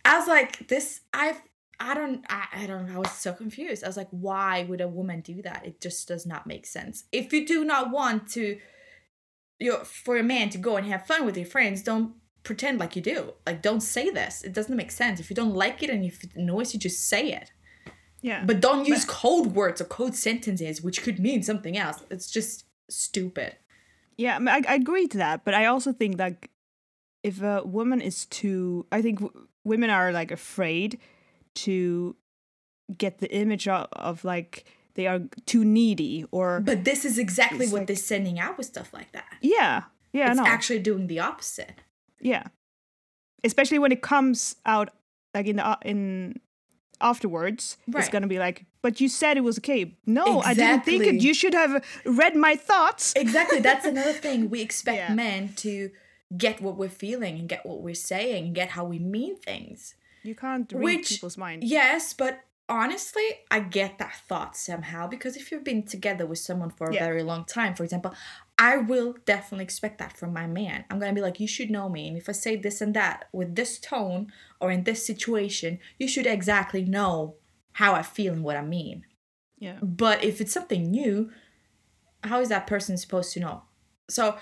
[0.03, 1.41] I was like, this, I've,
[1.79, 2.89] I don't, I, I don't.
[2.89, 3.83] I was so confused.
[3.83, 5.65] I was like, why would a woman do that?
[5.65, 7.03] It just does not make sense.
[7.11, 8.57] If you do not want to,
[9.59, 12.13] your, for a man to go and have fun with your friends, don't
[12.43, 13.33] pretend like you do.
[13.45, 14.43] Like, don't say this.
[14.43, 15.19] It doesn't make sense.
[15.19, 17.51] If you don't like it and if it annoys you, just say it.
[18.25, 18.43] Yeah.
[18.43, 21.97] But don't use code words or code sentences, which could mean something else.
[22.09, 23.55] It's just stupid.
[24.17, 26.47] Yeah, I, I, I agree to that, but I also think that
[27.23, 30.97] if a woman is too, I think w- women are like afraid
[31.65, 32.15] to
[32.97, 34.65] get the image of, of like
[34.95, 38.65] they are too needy or But this is exactly what like- they're sending out with
[38.67, 39.37] stuff like that.
[39.41, 41.75] yeah, yeah, it's no, actually doing the opposite.
[42.19, 42.43] yeah,
[43.43, 44.89] especially when it comes out
[45.35, 46.39] like in the uh, in
[47.01, 48.11] afterwards, it's Right.
[48.11, 49.95] gonna be like, but you said it was okay.
[50.05, 51.17] No, I didn't think Exactly.
[51.17, 51.23] it.
[51.23, 53.13] You should have read my thoughts.
[53.15, 53.59] Exactly.
[53.59, 54.49] That's another thing.
[54.49, 55.13] We expect Yeah.
[55.13, 55.91] men to
[56.37, 59.95] get what we're feeling and get what we're saying and get how we mean things.
[60.23, 61.63] You can't read Which- people's mind.
[61.63, 66.71] Yes, but honestly, I get that thought somehow because if you've been together with someone
[66.71, 67.05] for a Yeah.
[67.05, 68.13] very long time, for example,
[68.57, 70.85] I will definitely expect that from my man.
[70.89, 73.25] I'm gonna be like, you should know me, and if I say this and that
[73.33, 74.31] with this tone
[74.61, 77.35] or in this situation, you should exactly know
[77.73, 79.05] how I feel and what I mean.
[79.59, 79.77] Yeah.
[79.81, 81.31] But if it's something new,
[82.23, 83.63] how is that person supposed to know?
[84.09, 84.37] So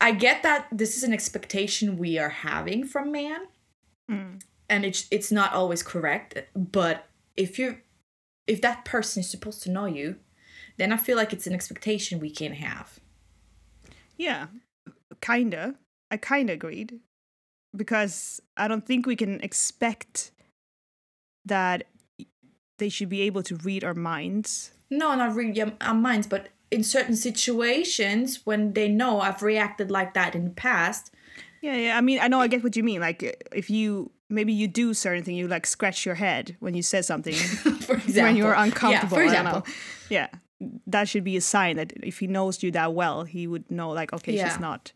[0.00, 3.40] I get that this is an expectation we are having from man,
[4.10, 4.40] Mm.
[4.70, 6.38] and it's it's not always correct.
[6.54, 7.06] But
[7.36, 7.78] if you
[8.46, 10.16] if that person is supposed to know you,
[10.78, 12.98] then I feel like it's an expectation we can have.
[14.18, 14.48] Yeah,
[15.20, 15.74] kinda.
[16.10, 17.00] I kinda agreed
[17.74, 20.32] because I don't think we can expect
[21.44, 21.84] that
[22.78, 24.72] they should be able to read our minds.
[24.90, 30.14] No, not um, our minds, but in certain situations when they know I've reacted like
[30.14, 31.12] that in the past.
[31.60, 31.98] Yeah, yeah.
[31.98, 32.40] I mean, I know.
[32.40, 33.00] I get what you mean.
[33.00, 36.82] Like, if you maybe you do certain thing, you like scratch your head when you
[36.82, 37.34] say something
[37.80, 39.16] For example, when you're Yeah, uncomfortable.
[39.16, 39.66] for example.
[40.08, 40.28] Yeah,
[40.86, 43.90] that should be a sign that if he knows you that well, he would know.
[43.90, 44.48] Like, okay, Yeah.
[44.48, 44.92] she's not.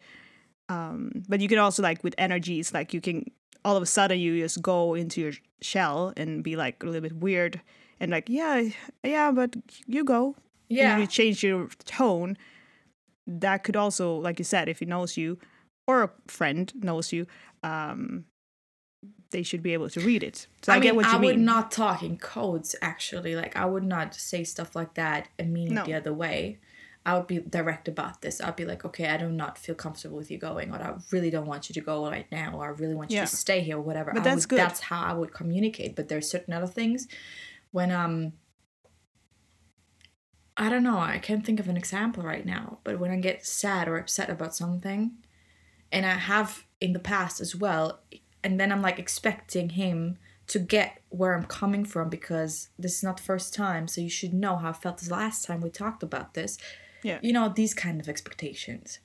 [0.69, 3.31] Um, but you can also like with energies, like you can
[3.65, 7.01] all of a sudden you just go into your shell and be like a little
[7.01, 7.61] bit weird
[8.01, 8.69] and like, yeah,
[9.05, 9.55] yeah, but
[9.87, 10.35] you go.
[10.71, 12.37] And yeah, you change your tone.
[13.27, 15.39] That could also, like you said, if he knows you
[15.87, 17.27] or a friend knows you,
[17.63, 18.25] um,
[19.33, 20.47] they should be able to read it.
[20.62, 21.22] So I, mean, get what you mean.
[21.22, 23.35] I would not talk in codes actually.
[23.35, 25.83] Like I would not say stuff like that and mean No.
[25.83, 26.59] it the other way.
[27.05, 28.41] I would be direct about this.
[28.41, 31.30] I'd be like, okay, I do not feel comfortable with you going, or I really
[31.30, 33.24] don't want you to go right now, or I really want you Yeah.
[33.24, 34.12] to stay here, or whatever.
[34.12, 34.59] But I that's would, good.
[34.61, 35.97] That's how I would communicate.
[35.97, 37.09] But there's certain other things
[37.72, 38.35] when um
[40.57, 43.45] I don't know, I can't think of an example right now, but when I get
[43.47, 45.12] sad or upset about something,
[45.91, 48.02] and I have in the past as well,
[48.45, 50.18] and then I'm like expecting him
[50.49, 54.11] to get where I'm coming from because this is not the first time, so you
[54.11, 56.59] should know how I felt the last time we talked about this.
[57.03, 57.18] Yeah.
[57.22, 58.99] You know, these kind of expectations.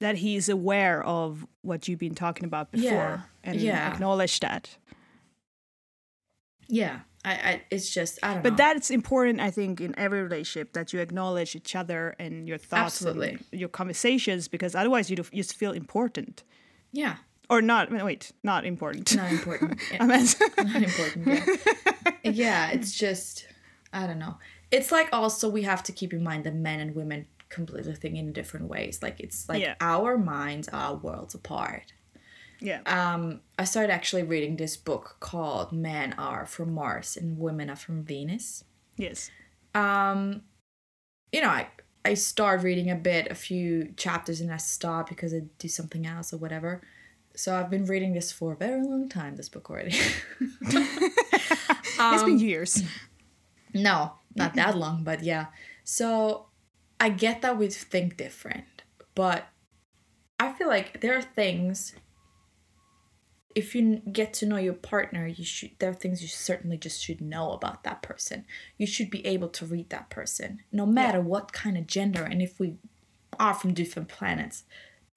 [0.00, 3.92] that he's aware of what you've been talking about before Yeah, and yeah.
[3.92, 4.76] acknowledge that.
[6.68, 7.00] Yeah.
[7.24, 8.56] I, I it's just I don't But know.
[8.56, 13.02] that's important, I think, in every relationship that you acknowledge each other and your thoughts
[13.02, 13.38] Absolutely.
[13.52, 16.44] and your conversations, because otherwise you just feel important
[16.92, 17.16] yeah.
[17.50, 17.90] Or not.
[17.90, 19.14] Wait, not important.
[19.16, 19.80] Not important.
[19.92, 20.04] Yeah.
[20.06, 21.26] Not important.
[21.26, 21.46] Yeah.
[22.30, 23.46] yeah, it's just
[23.92, 24.36] I don't know.
[24.70, 28.16] It's like also we have to keep in mind that men and women completely think
[28.16, 29.00] in different ways.
[29.02, 29.74] Like it's like Yeah.
[29.80, 31.92] our minds are worlds apart.
[32.60, 32.80] yeah.
[32.86, 37.76] Um, I started actually reading this book called Men Are from Mars and Women Are
[37.76, 38.64] from Venus.
[38.96, 39.30] yes.
[39.74, 40.42] Um,
[41.32, 41.68] you know, I
[42.04, 46.06] I start reading a bit, a few chapters, and I stop because I do something
[46.06, 46.80] else or whatever.
[47.38, 49.36] So I've been reading this for a very long time.
[49.36, 49.96] This book already.
[52.00, 52.84] It's been um, years.
[53.74, 55.46] No, not that long, but yeah.
[55.82, 56.46] So
[57.00, 58.82] I get that we think different,
[59.16, 59.48] but
[60.38, 61.94] I feel like there are things.
[63.56, 65.72] If you get to know your partner, you should.
[65.80, 68.44] There are things you certainly just should know about that person.
[68.76, 72.40] You should be able to read that person, no matter what kind of gender, and
[72.40, 72.76] if we
[73.40, 74.62] are from different planets,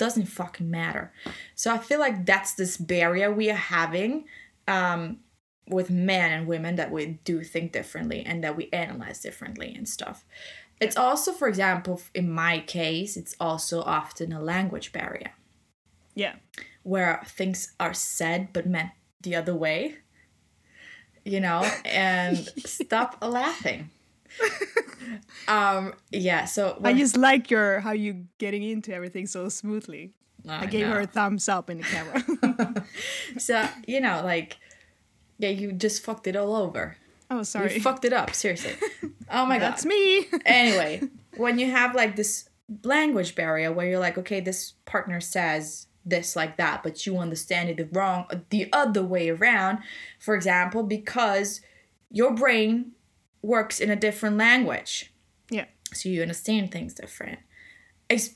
[0.06, 1.14] doesn't fucking matter.
[1.56, 4.26] So I feel like that's this barrier we are having.
[4.68, 5.20] Um,
[5.68, 9.88] with men and women that we do think differently and that we analyze differently and
[9.88, 10.26] stuff.
[10.82, 15.32] It's also, for example, in my case, it's also often a language barrier
[16.16, 16.36] Yeah.
[16.84, 18.90] where things are said but meant
[19.22, 19.98] the other way,
[21.24, 23.92] you know, and stop laughing.
[25.48, 30.14] um, yeah, so I just like your how you getting into everything so smoothly.
[30.48, 32.86] I, gave her a thumbs up in the camera.
[33.38, 34.58] So, you know, like,
[35.38, 36.98] yeah, you just fucked it all over.
[37.30, 37.76] oh, sorry.
[37.76, 38.74] You fucked it up, seriously.
[39.30, 39.72] Oh my god.
[39.72, 40.28] That's me.
[40.46, 41.04] anyway,
[41.38, 42.50] when you have like this
[42.84, 47.70] language barrier where you're like, okay, this partner says this like that, but you understand
[47.70, 49.80] it the wrong the other way around,
[50.20, 51.62] for example, because
[52.10, 52.92] your brain
[53.42, 55.12] works in a different language.
[55.50, 55.66] yeah.
[55.94, 57.40] So you understand things different.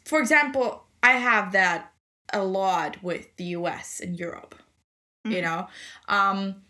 [0.06, 1.94] For example, I have that
[2.34, 4.56] a lot with the US and Europe.
[5.24, 5.68] You know?
[6.08, 6.62] Um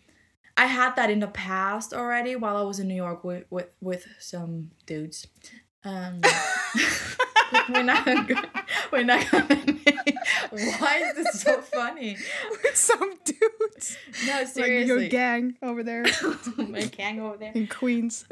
[0.57, 3.69] I had that in the past already while I was in New York with with,
[3.81, 5.27] with some dudes.
[5.83, 6.21] Um
[7.69, 8.49] we're not gonna,
[8.91, 9.57] we're not gonna
[10.51, 12.17] Why is this so funny?
[12.63, 13.97] With some dudes.
[14.25, 16.05] No, Like your gang over there
[16.57, 17.51] My gang over there.
[17.53, 18.25] in Queens.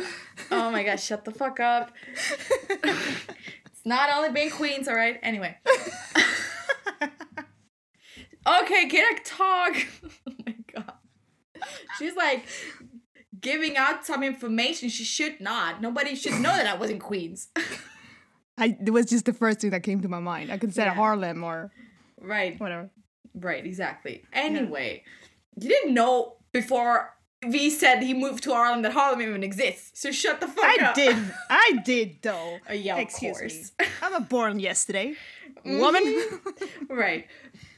[0.52, 1.92] Oh my gosh, shut the fuck up.
[2.70, 5.20] it's not only being queens, all right?
[5.22, 5.58] Anyway.
[8.62, 9.76] okay, get a talk?
[10.28, 10.94] oh my god.
[11.98, 12.46] She's like
[13.40, 15.82] giving out some information she should not.
[15.82, 17.50] Nobody should know that I was in Queens.
[18.58, 20.52] I it was just the first thing that came to my mind.
[20.52, 20.94] I could say Yeah.
[20.94, 21.72] Harlem or
[22.20, 22.60] right.
[22.60, 22.90] whatever.
[23.36, 24.24] Right, exactly.
[24.32, 25.04] Anyway,
[25.60, 27.10] you didn't know before
[27.46, 30.00] V said he moved to Harlem that Harlem even exists.
[30.00, 30.92] So shut the fuck I up.
[30.92, 31.18] I did.
[31.50, 32.60] I did though.
[32.70, 33.72] Uh, yeah, Excuse course.
[33.80, 33.86] me.
[34.04, 35.16] I'm a born yesterday
[35.66, 36.04] woman.
[36.90, 37.26] right.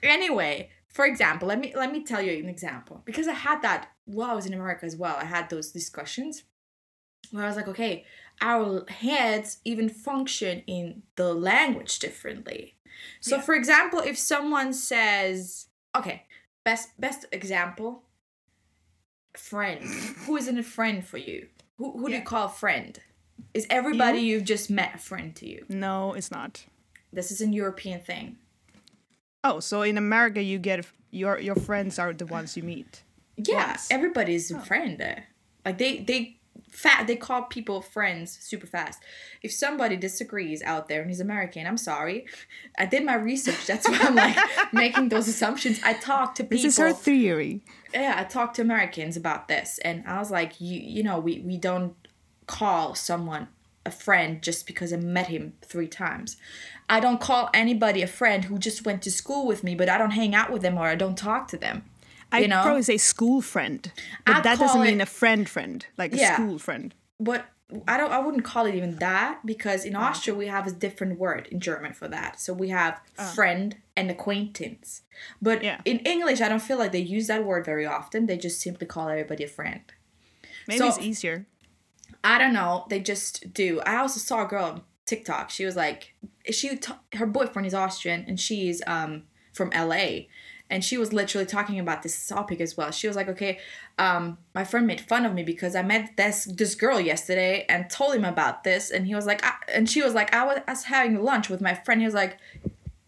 [0.03, 3.89] Anyway, for example, let me let me tell you an example because I had that
[4.05, 5.15] while I was in America as well.
[5.17, 6.43] I had those discussions
[7.31, 8.05] where I was like, okay,
[8.41, 12.75] our heads even function in the language differently.
[13.19, 13.41] So, Yeah.
[13.41, 16.23] for example, if someone says, okay,
[16.63, 18.03] best best example,
[19.37, 19.83] friend.
[20.25, 21.47] who isn't a friend for you?
[21.77, 22.99] Who who do you call a friend?
[23.53, 25.65] Is everybody you've just met a friend to you?
[25.69, 26.65] no, it's not.
[27.11, 28.37] This is a European thing.
[29.43, 33.03] Oh, so in America you get your your friends are the ones you meet.
[33.37, 33.91] Yeah, Once.
[33.91, 34.61] everybody's a oh.
[34.61, 35.25] friend there.
[35.65, 36.39] Like they they
[36.69, 39.01] fat they call people friends super fast.
[39.41, 42.25] If somebody disagrees out there and he's American, I'm sorry.
[42.77, 43.65] I did my research.
[43.65, 44.37] That's why I'm like
[44.73, 45.79] making those assumptions.
[45.83, 46.57] I talk to people.
[46.57, 47.61] This is her theory.
[47.93, 51.39] yeah, I talked to Americans about this, and I was like, you you know, we
[51.39, 51.95] we don't
[52.47, 53.47] call someone
[53.85, 56.37] a friend just because I met him three times.
[56.89, 59.97] I don't call anybody a friend who just went to school with me, but I
[59.97, 61.83] don't hang out with them or I don't talk to them.
[62.31, 62.63] I You know?
[62.63, 63.91] probably say school friend,
[64.25, 66.35] but I'd that doesn't it- mean a friend friend, like a Yeah.
[66.35, 66.93] school friend.
[67.19, 67.45] but
[67.87, 69.87] I don't I wouldn't call it even that because Ah.
[69.87, 72.39] in Austria we have a different word in German for that.
[72.39, 72.99] So we have
[73.33, 75.01] friend and acquaintance.
[75.41, 75.63] But Ah.
[75.63, 75.81] Yeah.
[75.85, 78.25] in English I don't feel like they use that word very often.
[78.27, 79.81] They just simply call everybody a friend.
[80.67, 81.45] Maybe So- it's easier.
[82.23, 83.81] I don't know, they just do.
[83.85, 85.49] I also saw a girl on TikTok.
[85.49, 86.13] She was like
[86.51, 89.23] she t- her boyfriend is Austrian and she's um
[89.53, 90.27] from LA.
[90.69, 92.89] And she was literally talking about this topic as well.
[92.91, 93.59] She was like, "Okay,
[93.99, 97.87] um, my friend made fun of me because I met this this girl yesterday and
[97.89, 100.59] told him about this, and he was like, I, and she was like, I was,
[100.67, 102.01] I was having lunch with my friend.
[102.01, 102.37] He was like,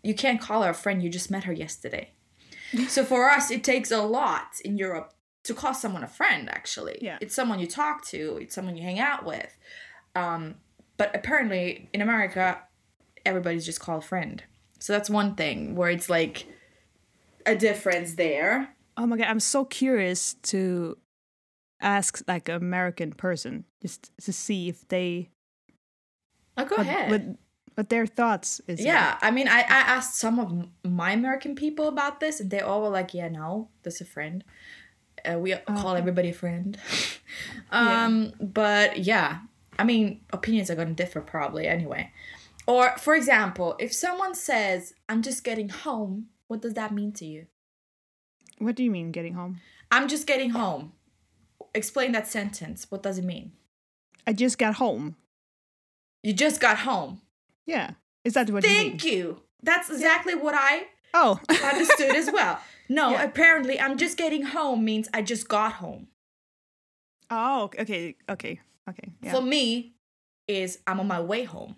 [0.04, 1.02] you can't call her a friend.
[1.02, 2.12] You just met her yesterday.
[2.88, 6.50] so for us, it takes a lot in Europe to call someone a friend.
[6.50, 7.18] Actually, Yeah.
[7.22, 8.38] it's someone you talk to.
[8.42, 9.58] It's someone you hang out with.
[10.16, 10.56] Um,
[10.98, 12.60] but apparently in America,
[13.26, 14.44] everybody's just called friend.
[14.80, 16.46] So that's one thing where it's like
[17.48, 18.76] a difference there.
[18.96, 20.98] Oh my god, I'm so curious to
[21.82, 25.30] ask like an American person just to see if they
[26.58, 27.12] Oh, go what, ahead.
[27.12, 27.22] what,
[27.76, 28.84] what their thoughts is.
[28.84, 32.62] Yeah, I mean, I, I asked some of my American people about this, and they
[32.62, 34.44] all were like, "Yeah, no, that's a friend.
[35.24, 36.78] Uh, we call everybody a friend."
[37.72, 39.42] um, but yeah,
[39.78, 42.12] I mean, opinions are gonna differ probably anyway.
[42.66, 47.26] Or, for example, if someone says, "I'm just getting home," what does that mean to
[47.26, 47.48] you?
[48.60, 49.60] What do you mean getting home?
[49.92, 50.94] I'm just getting home.
[51.74, 52.88] Explain that sentence.
[52.90, 53.52] What does it mean?
[54.26, 55.16] I just got home.
[56.24, 57.22] You just got home.
[57.66, 57.92] Yeah.
[58.24, 58.90] Is that what you mean?
[58.92, 59.42] Thank you.
[59.62, 61.40] That's exactly what I Oh.
[61.64, 62.60] understood as well.
[62.90, 63.24] No, Yeah.
[63.24, 66.08] apparently I'm just getting home means I just got home.
[67.30, 69.12] oh, okay, okay, okay.
[69.22, 69.32] Yeah.
[69.34, 69.94] For me,
[70.48, 71.76] is I'm on my way home.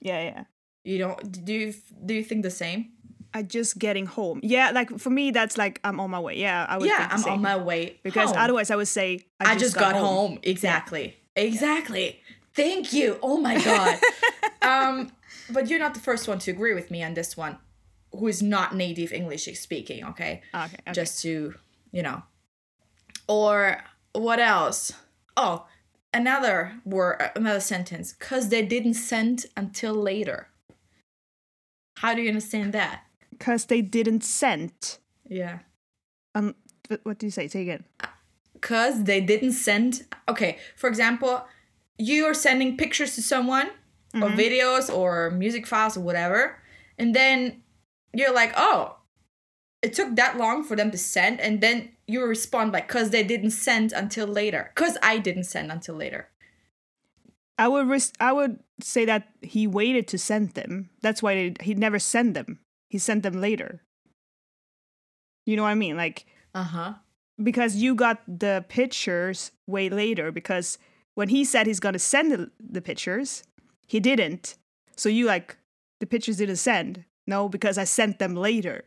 [0.00, 0.44] yeah, yeah.
[0.84, 1.74] You don't do you
[2.06, 2.92] do you think the same?
[3.34, 4.40] I just getting home.
[4.42, 6.38] Yeah, like for me that's like I'm on my way.
[6.38, 8.38] Yeah, I would yeah, I'm on my way because home.
[8.38, 10.38] otherwise I would say I I just, just got, home.
[10.42, 11.16] Exactly.
[11.36, 12.20] Exactly.
[12.54, 13.18] Thank you.
[13.22, 13.98] Oh my god.
[14.62, 15.12] um,
[15.50, 17.58] but you're not the first one to agree with me on this one,
[18.12, 20.04] who is not native English speaking.
[20.04, 20.42] Okay.
[20.54, 20.92] Okay, okay.
[20.92, 21.54] just to
[21.92, 22.22] you know
[23.26, 24.92] or what else
[25.36, 25.66] oh
[26.12, 30.48] another word another sentence because they didn't send until later
[31.98, 33.02] how do you understand that
[33.38, 34.98] because they didn't send.
[35.28, 35.58] yeah
[36.34, 36.54] Um,
[37.02, 37.48] what do you say?
[37.48, 37.84] Say again.
[38.54, 41.46] because they didn't send okay for example
[41.98, 43.68] you are sending pictures to someone
[44.14, 46.58] or videos or music files or whatever
[46.98, 47.62] and then
[48.12, 48.96] you're like oh
[49.82, 53.22] it took that long for them to send and then you respond like because they
[53.22, 56.28] didn't send until later because i didn't send until later
[57.60, 60.90] I would ris- I would say that he waited to send them.
[61.02, 62.60] That's why he never sent them.
[62.88, 63.82] He sent them later.
[65.46, 65.96] You know what I mean?
[65.96, 66.94] Like uh-huh
[67.40, 70.76] because you got the pictures way later because
[71.14, 73.44] when he said he's going to send the, the pictures,
[73.86, 74.56] he didn't.
[74.96, 75.56] So you like
[76.00, 77.04] the pictures didn't send.
[77.28, 78.84] No, because I sent them later.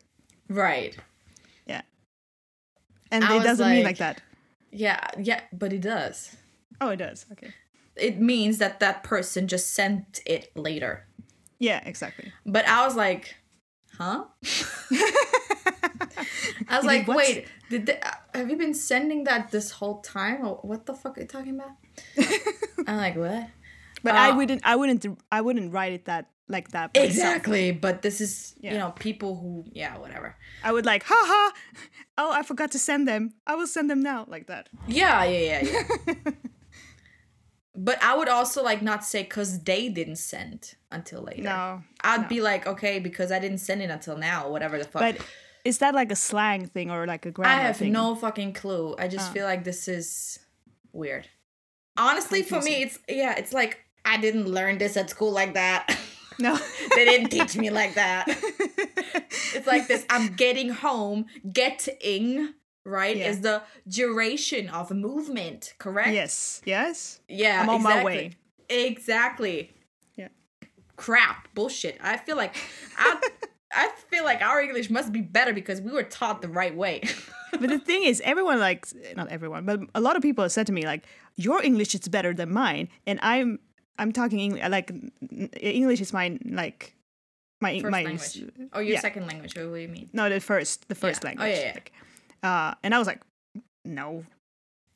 [0.50, 0.98] right
[1.66, 1.82] Yeah.
[3.10, 4.22] And I it doesn't mean like- like that.
[4.72, 6.36] yeah yeah but it does
[6.82, 7.26] Oh, it does.
[7.32, 7.54] Okay.
[7.96, 11.06] it means that that person just sent it later
[11.60, 12.34] Yeah, exactly.
[12.46, 13.36] but i was like
[14.02, 14.24] huh
[16.68, 20.46] I was like, wait, did they, uh, have you been sending that this whole time?
[20.46, 21.72] Or what the fuck are you talking about?
[22.88, 23.48] I'm like, what?
[24.04, 24.62] But I Uh, wouldn't.
[24.64, 25.06] I wouldn't.
[25.32, 26.94] I wouldn't write it that like that.
[26.96, 27.10] myself.
[27.12, 27.72] Exactly.
[27.72, 28.74] But this is, Yeah.
[28.74, 30.36] you know, people who, yeah, whatever.
[30.64, 31.52] I would like, haha.
[32.18, 33.34] Oh, I forgot to send them.
[33.48, 34.70] I will send them now, like that.
[34.88, 36.14] Yeah, yeah, yeah, yeah.
[37.76, 41.44] but I would also like not say because they didn't send until later.
[41.44, 41.84] No.
[42.04, 42.28] I'd no.
[42.28, 45.02] be like, okay, because I didn't send it until now, whatever the fuck.
[45.02, 45.18] But
[45.64, 47.92] is that like a slang thing or like a grammar I have thing?
[47.94, 48.96] no fucking clue.
[48.98, 49.34] I just Oh.
[49.34, 50.40] feel like this is
[50.92, 51.28] weird.
[51.98, 55.98] Honestly, for me, it's yeah, it's like I didn't learn this at school like that.
[56.40, 56.58] No.
[56.96, 58.26] they didn't teach me like that.
[59.54, 60.06] It's like this.
[60.10, 61.26] I'm getting home.
[61.52, 62.54] Getting
[62.86, 63.30] right Yeah.
[63.30, 65.74] is the duration of movement.
[65.78, 66.10] Correct.
[66.14, 66.62] yes.
[66.66, 67.20] Yes.
[67.28, 67.62] Yeah.
[67.62, 68.14] I'm on my exactly.
[68.16, 68.32] way.
[68.70, 69.74] Exactly.
[70.16, 70.30] Yeah.
[70.96, 71.54] Crap.
[71.54, 71.98] Bullshit.
[72.02, 72.56] I feel like
[72.98, 73.20] I,
[73.72, 77.02] I feel like our English must be better because we were taught the right way.
[77.60, 80.68] But the thing is, everyone like not everyone, but a lot of people have said
[80.68, 81.04] to me like,
[81.36, 83.60] "Your English is better than mine," and I'm
[84.00, 84.90] I'm talking English like
[85.60, 86.96] English is my like
[87.60, 88.46] my First my language.
[88.72, 89.02] Oh, your yeah.
[89.02, 89.54] second language.
[89.58, 90.10] What do you mean?
[90.14, 91.32] no the first the first Yeah.
[91.36, 91.58] Oh, language.
[91.60, 91.74] yeah, yeah.
[91.76, 91.92] Like,
[92.44, 93.22] uh, and I was like,
[93.86, 94.24] no,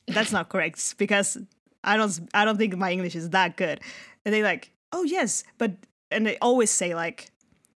[0.08, 1.38] that's not correct because
[1.84, 3.80] I don't I don't think my English is that good.
[4.26, 5.72] And they like, oh yes, but
[6.12, 7.32] and they always say like,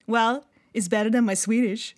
[0.08, 1.96] well, it's better than my Swedish.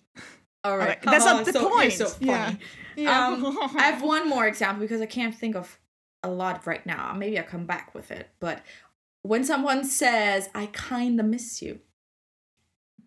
[0.64, 0.88] All right.
[0.88, 1.92] like, that's not the so, point.
[1.92, 2.54] So Yeah.
[2.96, 3.28] Yeah.
[3.28, 5.78] Um, I have one more example because I can't think of
[6.22, 7.14] a lot right now.
[7.16, 8.28] Maybe I'll come back with it.
[8.38, 8.62] But
[9.22, 11.80] when someone says, I kind of miss you.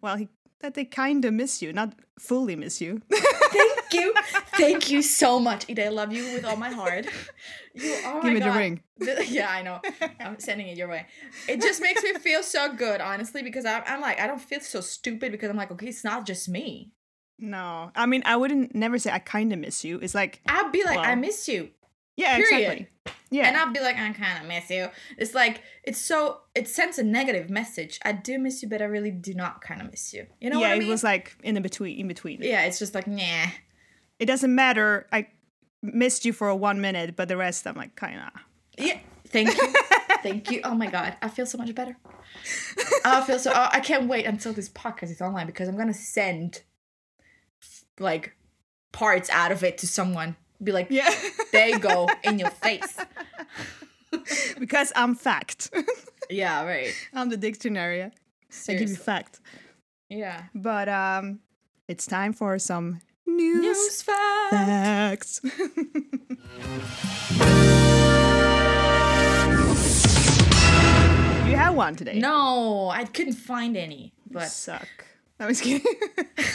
[0.02, 3.02] Well, he, that they kind of miss you, not fully miss you.
[3.90, 4.14] Thank you.
[4.58, 5.70] Thank you so much.
[5.70, 7.06] Ida, I love you with all my heart.
[7.74, 8.82] You, oh Give me the ring.
[9.28, 9.82] Yeah, I know.
[10.20, 11.06] I'm sending it your way.
[11.48, 14.62] It just makes me feel so good, honestly, because I'm, I'm like, I don't feel
[14.62, 16.92] so stupid because I'm like, okay, it's not just me.
[17.38, 20.00] No, I mean, I wouldn't never say I kind of miss you.
[20.00, 21.70] It's like, I'd be like, I Well, miss you.
[22.16, 22.54] yeah, Period.
[22.62, 22.88] exactly.
[23.32, 24.88] Yeah, And I'd be like, I kind of miss you.
[25.18, 28.00] It's like, it's so, it sends a negative message.
[28.06, 30.28] I do miss you, but I really do not kind of miss you.
[30.40, 30.88] You know yeah, what I mean?
[30.88, 32.42] it was like in the between, in between.
[32.42, 33.48] yeah, it's just like, nah.
[34.20, 35.08] It doesn't matter.
[35.12, 35.28] I
[35.82, 38.42] missed you for one minute, but the rest, I'm like, kind of.
[38.78, 39.00] Yeah.
[39.28, 39.74] Thank you.
[40.24, 40.62] Thank you.
[40.64, 41.16] Oh my God.
[41.22, 41.98] I feel so much better.
[43.04, 45.88] I feel so, oh, I can't wait until this podcast is online because I'm going
[45.88, 46.64] to send
[48.00, 48.36] like
[48.92, 50.36] parts out of it to someone.
[50.64, 51.10] Be like, Yeah,
[51.52, 52.98] there you go, in your face.
[54.60, 55.72] because I'm fact.
[56.30, 56.94] Yeah, right.
[57.14, 58.04] I'm the dictionary.
[58.04, 58.12] I
[58.68, 59.42] give you fact.
[60.10, 60.44] Yeah.
[60.54, 61.40] But um,
[61.88, 64.52] it's time for some news, News fact.
[64.52, 65.42] facts.
[71.48, 72.20] you have one today.
[72.20, 74.14] No, I couldn't find any.
[74.30, 74.88] But suck.
[75.40, 75.86] I was kidding.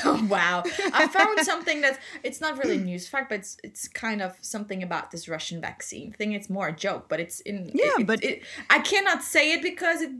[0.06, 0.62] oh, wow,
[0.94, 4.34] I found something that's it's not really a news fact, but it's it's kind of
[4.40, 6.32] something about this Russian vaccine thing.
[6.32, 9.62] It's more a joke, but it's in Yeah, it- but- it, I cannot say it
[9.62, 10.10] because it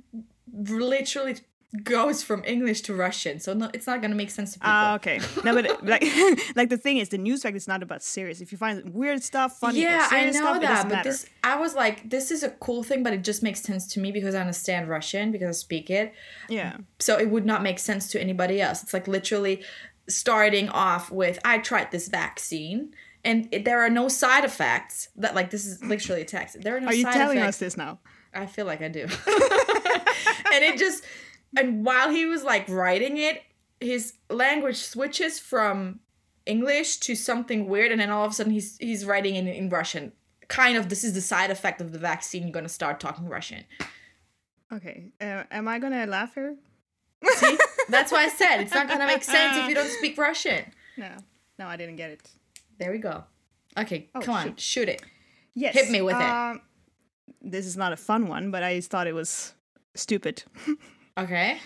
[0.52, 1.36] literally
[1.84, 4.70] goes from English to Russian, so no, it's not gonna make sense to people.
[4.72, 5.20] Ah, okay.
[5.44, 6.02] No, but like,
[6.56, 8.40] like the thing is, the news fact is not about serious.
[8.40, 11.10] If you find weird stuff, funny, yeah, I know stuff, that, but matter.
[11.10, 14.00] this I was like, this is a cool thing, but it just makes sense to
[14.00, 16.12] me because I understand Russian because I speak it.
[16.48, 18.82] yeah, so it would not make sense to anybody else.
[18.82, 19.62] It's like literally
[20.08, 22.92] starting off with I tried this vaccine
[23.24, 25.08] and it, there are no side effects.
[25.16, 26.60] That like this is literally a text.
[26.60, 27.56] There are no are you side telling effects.
[27.56, 27.98] us this now?
[28.32, 29.02] I feel like I do.
[29.02, 29.10] and
[30.64, 31.04] it just
[31.56, 33.42] and while he was like writing it,
[33.80, 36.00] his language switches from
[36.46, 39.68] English to something weird and then all of a sudden he's he's writing in in
[39.68, 40.12] Russian.
[40.48, 42.42] Kind of this is the side effect of the vaccine.
[42.44, 43.64] You're gonna start talking Russian.
[44.72, 46.56] Okay, uh, am I gonna laugh here?
[47.34, 47.58] See?
[47.88, 50.64] That's why I said it's not gonna make sense if you don't speak Russian.
[50.96, 51.10] No,
[51.58, 52.30] no, I didn't get it.
[52.78, 53.24] There we go.
[53.78, 54.60] Okay, Oh, come on, shoot.
[54.60, 55.02] shoot it.
[55.54, 56.22] Yes, Hit me with it.
[56.22, 56.60] um,
[57.42, 59.54] This is not a fun one, but I thought it was
[59.94, 60.44] stupid.
[61.18, 61.58] Okay,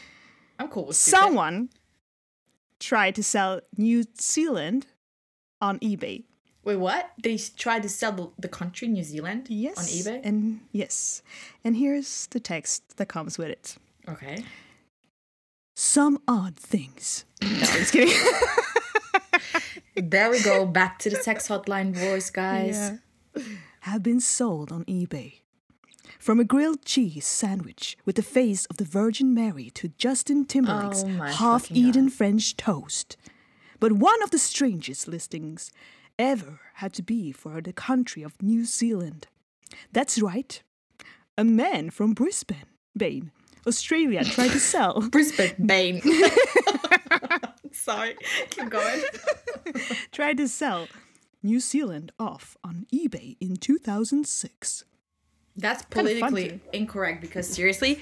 [0.59, 1.19] I'm cool with stupid.
[1.21, 1.69] Someone
[2.81, 4.87] tried to sell New Zealand
[5.61, 6.25] on eBay.
[6.65, 7.11] Wait, what?
[7.23, 10.21] They tried to sell the, the country, New Zealand, Yes, on eBay.
[10.25, 11.23] and yes,
[11.63, 13.77] and here's the text that comes with it.
[14.09, 14.45] okay.
[15.77, 17.25] Some odd things.
[17.43, 18.15] No, just kidding.
[19.97, 20.67] There we go.
[20.67, 22.93] Back to the text hotline voice, guys.
[23.37, 23.43] Yeah.
[23.81, 25.41] Have been sold on eBay.
[26.25, 31.05] From a grilled cheese sandwich with the face of the Virgin Mary to Justin Timberlake's
[31.07, 32.15] Oh half eaten God.
[32.15, 33.19] French toast.
[33.79, 35.71] But one of the strangest listings
[36.19, 39.27] ever had to be for the country of New Zealand.
[39.93, 40.63] That's right.
[41.37, 43.31] A man from Brisbane, Bane,
[43.67, 46.01] Australia tried to sell Brisbane, Bane.
[47.71, 48.17] Sorry.
[48.49, 49.03] Keep going.
[50.11, 50.89] tried to sell
[51.43, 54.85] New Zealand off on eBay in 2006.
[55.57, 58.01] That's politically incorrect because seriously,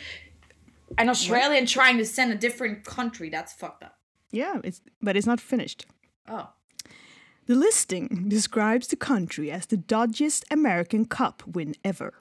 [0.98, 3.98] an Australian trying to send a different country, that's fucked up.
[4.30, 5.86] Yeah, it's but it's not finished.
[6.28, 6.48] Oh.
[7.46, 12.14] The listing describes the country as the dodgiest America's Cup win ever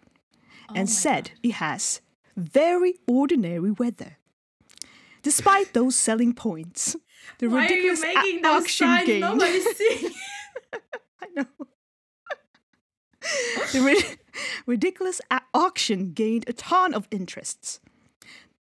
[0.69, 2.01] Oh and said it has
[2.35, 4.17] very ordinary weather.
[5.21, 6.95] Despite those selling points,
[7.37, 9.05] the Why are you ridiculous making those auction signs?
[9.05, 9.21] gained.
[9.21, 10.11] Nobody's seeing.
[11.21, 11.45] I know.
[13.73, 14.17] the ri-
[14.65, 17.79] ridiculous a- auction gained a ton of interests.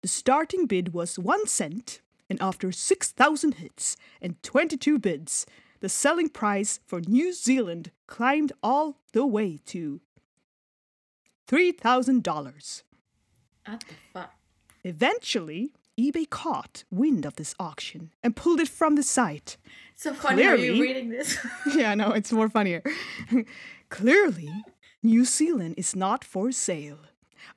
[0.02, 5.46] The starting bid was one cent, and after 6,000 hits and 22 bids,
[5.80, 10.00] the selling price for New Zealand climbed all the way to
[11.48, 12.82] $3,000.
[13.66, 14.34] What the fuck?
[14.82, 19.57] Eventually, eBay caught wind of this auction and pulled it from the site.
[19.94, 21.38] So funny are you reading this?
[21.74, 22.82] yeah, no, it's more funnier.
[23.90, 24.50] Clearly,
[25.05, 27.00] New Zealand is not for sale.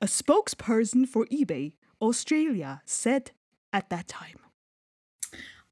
[0.01, 1.71] A spokesperson for eBay
[2.01, 3.31] Australia said
[3.71, 4.35] at that time.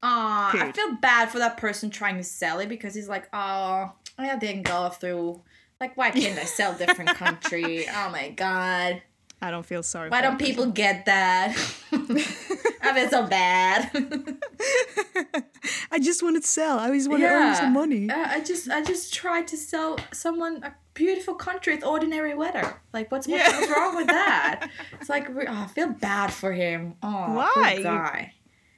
[0.02, 3.92] Aw, I feel bad for that person trying to sell it because he's like, oh,
[4.16, 5.42] I didn't go through.
[5.78, 7.86] Like, why can't I sell different country?
[7.86, 9.02] Oh my god.
[9.42, 10.08] I don't feel sorry.
[10.08, 11.50] Why for don't that people get that?
[11.92, 13.90] I feel so bad.
[15.92, 16.78] I just want to sell.
[16.78, 18.08] I just want to earn some money.
[18.08, 22.80] Uh, I just I just tried to sell someone a beautiful country with ordinary weather.
[22.92, 23.60] Like what's what's, Yeah.
[23.60, 24.68] what's wrong with that?
[25.00, 26.94] It's like oh, I feel bad for him.
[27.02, 27.74] Oh, Why?
[27.76, 28.32] poor guy.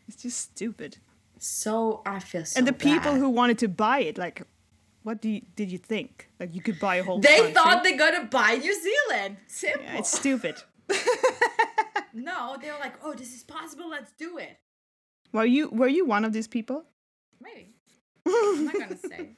[0.06, 0.98] It's just stupid.
[1.38, 2.58] So I feel so.
[2.58, 3.20] and the people bad.
[3.20, 4.42] who wanted to buy it, like,
[5.04, 6.28] what do you, did you think?
[6.40, 7.20] Like, you could buy a whole.
[7.20, 7.52] they country?
[7.54, 9.36] thought they're gonna buy New Zealand.
[9.46, 9.84] Simple.
[9.84, 10.56] Yeah, it's stupid.
[12.12, 13.88] no, they were like, oh, this is possible.
[13.88, 14.58] Let's do it.
[15.32, 16.84] Were you were you one of these people?
[17.40, 17.74] Maybe.
[18.26, 19.36] I'm not gonna say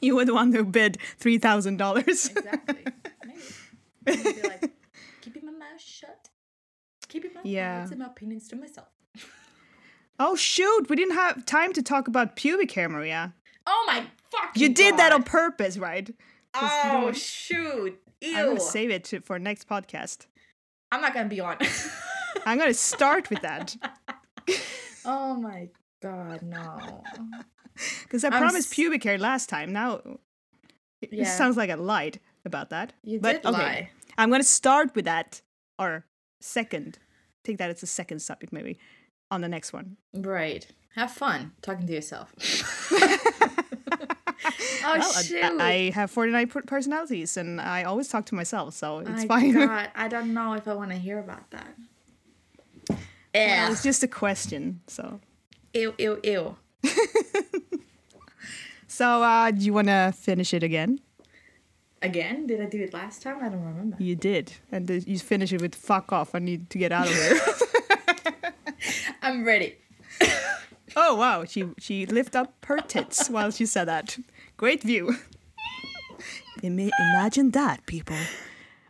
[0.06, 2.28] You were the one who bid three thousand dollars.
[2.30, 2.84] exactly.
[4.06, 4.22] Maybe.
[4.22, 4.70] Be like,
[5.20, 6.28] keeping my mouth shut.
[7.08, 7.80] Keeping my Yeah.
[7.80, 8.88] thoughts and my opinions to myself.
[10.22, 13.32] Oh shoot, we didn't have time to talk about pubic hair, Maria.
[13.66, 16.14] Oh my fucking You did that on purpose, right?
[16.54, 17.98] Oh shoot!
[18.20, 18.36] Ew!
[18.36, 20.26] I'm gonna save it to, for next podcast.
[20.92, 21.56] I'm not gonna be on.
[22.44, 23.76] I'm gonna start with that
[25.04, 25.68] oh my
[26.02, 27.02] god, no!
[28.02, 29.72] because I I'm promised s- pubic hair last time.
[29.72, 30.00] Now
[31.02, 31.24] it Yeah.
[31.24, 32.92] sounds like I lied about that.
[33.04, 33.90] You but did okay, lie.
[34.18, 35.40] I'm gonna start with that
[35.78, 36.04] or
[36.40, 36.98] second.
[37.44, 38.78] Take that as a second subject maybe
[39.30, 39.96] on the next one.
[40.14, 40.66] Right.
[40.96, 42.32] Have fun talking to yourself.
[42.92, 43.18] oh
[44.82, 45.42] Well, I- shoot!
[45.42, 49.52] I, I have 49 personalities and I always talk to myself, so it's My fine.
[49.52, 51.74] God, I don't know if I want to hear about that.
[53.34, 53.64] Yeah.
[53.64, 54.80] Well, it's just a question.
[54.88, 55.20] So,
[55.74, 56.56] ew, ew, ew.
[59.00, 61.00] So uh, do you want to finish it again?
[62.02, 62.46] Again?
[62.46, 63.38] Did I do it last time?
[63.42, 63.96] I don't remember.
[63.98, 67.06] You did, and th- you finish it with "fuck off." I need to get out
[67.06, 67.40] of here.
[69.22, 69.78] I'm ready.
[70.96, 74.18] oh wow, she she lifted up her tits while she said that.
[74.58, 75.16] Great view.
[76.62, 78.20] Ima- imagine that, people.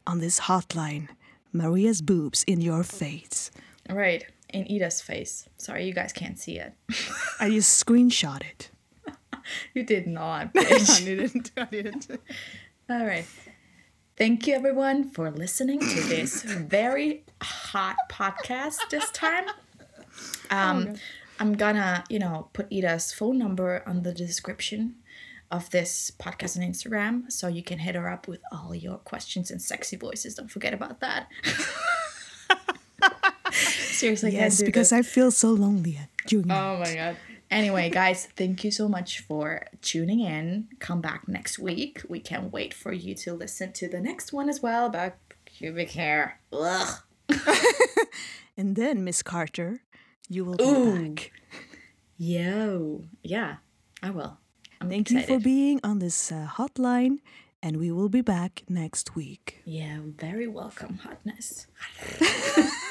[0.08, 1.06] On this hotline,
[1.52, 3.52] Maria's boobs in your face.
[3.88, 4.24] Right.
[4.48, 5.48] In Ida's face.
[5.56, 6.72] Sorry, you guys can't see it.
[7.38, 8.70] I just screenshot it.
[9.74, 11.50] You did not, I didn't.
[11.56, 12.06] I didn't.
[12.88, 13.26] All right.
[14.16, 19.44] Thank you, everyone, for listening to this very hot podcast this time.
[20.50, 20.94] Um,
[21.38, 24.96] I'm gonna, you know, put Ida's phone number on the description
[25.50, 29.50] of this podcast on Instagram so you can hit her up with all your questions
[29.50, 30.34] and sexy voices.
[30.34, 31.28] Don't forget about that.
[33.52, 34.98] Seriously, Yes, because this.
[34.98, 36.50] I feel so lonely during.
[36.50, 37.16] Oh my god.
[37.50, 40.68] Anyway, guys, thank you so much for tuning in.
[40.78, 42.00] Come back next week.
[42.08, 45.90] We can't wait for you to listen to the next one as well about pubic
[45.90, 46.40] hair.
[46.52, 47.02] Ugh.
[48.56, 49.82] and then, Miss Carter,
[50.28, 51.08] you will be Ooh.
[51.08, 51.32] back.
[52.16, 53.04] Yo.
[53.24, 53.56] Yeah,
[54.00, 54.38] I will.
[54.80, 57.18] I'm Thank you for being on this uh, hotline,
[57.62, 59.60] and we will be back next week.
[59.64, 61.66] Yeah, very welcome, hotness.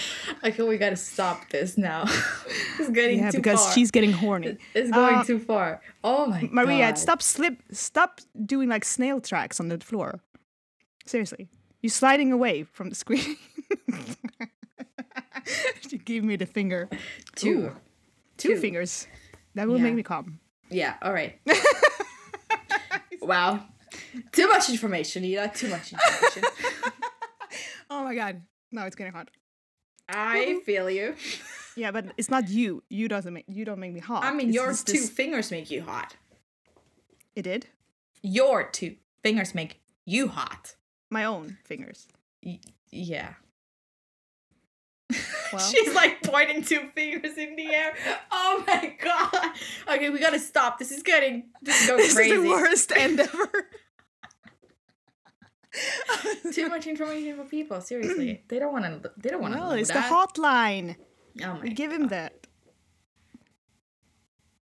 [0.44, 2.04] okay, we gotta stop this now.
[2.78, 3.24] it's getting too far.
[3.26, 3.72] Yeah, too because far.
[3.72, 4.56] she's getting horny.
[4.74, 5.80] It's going Uh, too far.
[6.04, 6.52] Oh my god.
[6.52, 6.98] Maria, god.
[6.98, 10.20] stop slip stop doing like snail tracks on the floor.
[11.06, 11.48] Seriously.
[11.82, 13.36] You're sliding away from the screen.
[15.88, 16.88] she gave me the finger.
[17.36, 17.72] Two.
[18.36, 18.60] Two, Two.
[18.60, 19.06] fingers.
[19.54, 19.84] That will Yeah.
[19.84, 20.40] make me calm.
[20.70, 21.40] Yeah, all right.
[23.22, 23.64] wow.
[24.32, 25.50] Too much information, Ida.
[25.54, 26.42] Too much information.
[27.90, 28.42] Oh my god.
[28.70, 29.30] No, it's getting hot.
[30.08, 30.58] I mm-hmm.
[30.60, 31.14] feel you.
[31.76, 32.82] Yeah, but it's not you.
[32.88, 34.24] You doesn't make you don't make me hot.
[34.24, 36.16] I mean, It's your two this- fingers make you hot.
[37.36, 37.66] It did.
[38.22, 40.74] Your two fingers make you hot.
[41.10, 42.08] My own fingers.
[42.44, 43.34] Y- yeah.
[45.50, 45.62] Well.
[45.62, 47.94] She's like pointing two fingers in the air.
[48.30, 49.52] Oh my god.
[49.88, 50.78] Okay, we gotta stop.
[50.78, 52.34] This is getting this is going This crazy.
[52.34, 53.50] is the worst end ever.
[56.52, 57.80] Too much information for people.
[57.80, 59.10] Seriously, they don't want to.
[59.16, 60.08] They don't want to know it's that.
[60.08, 60.96] the hotline.
[61.44, 61.68] Oh my.
[61.68, 62.46] Give him that.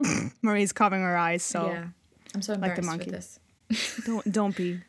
[0.42, 1.86] Marie's covering her eyes, so Yeah,
[2.34, 3.10] I'm so Like the embarrassed monkey.
[3.10, 3.14] with
[3.68, 4.02] this.
[4.06, 4.80] don't don't be.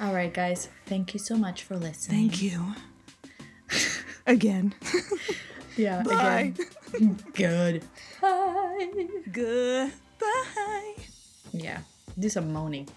[0.00, 0.68] All right, guys.
[0.86, 2.28] Thank you so much for listening.
[2.30, 2.74] Thank you.
[4.26, 4.74] Again.
[5.76, 6.02] Yeah.
[6.02, 6.52] Bye.
[6.94, 7.18] Again.
[7.34, 7.82] Good.
[8.20, 9.08] Bye.
[9.32, 10.94] Goodbye.
[11.52, 11.80] Yeah.
[12.18, 12.88] Do some moaning.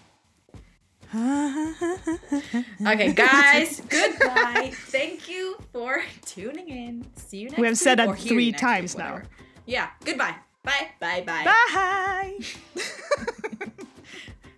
[2.86, 3.80] Okay, guys.
[3.88, 4.72] goodbye.
[4.74, 7.06] Thank you for tuning in.
[7.16, 7.62] See you next time.
[7.62, 9.22] We have said that three times week, now.
[9.66, 9.88] Yeah.
[10.04, 10.34] Goodbye.
[10.62, 10.88] Bye.
[11.00, 11.22] Bye.
[11.26, 11.44] Bye.
[11.44, 12.38] Bye.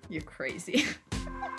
[0.09, 0.87] You're crazy.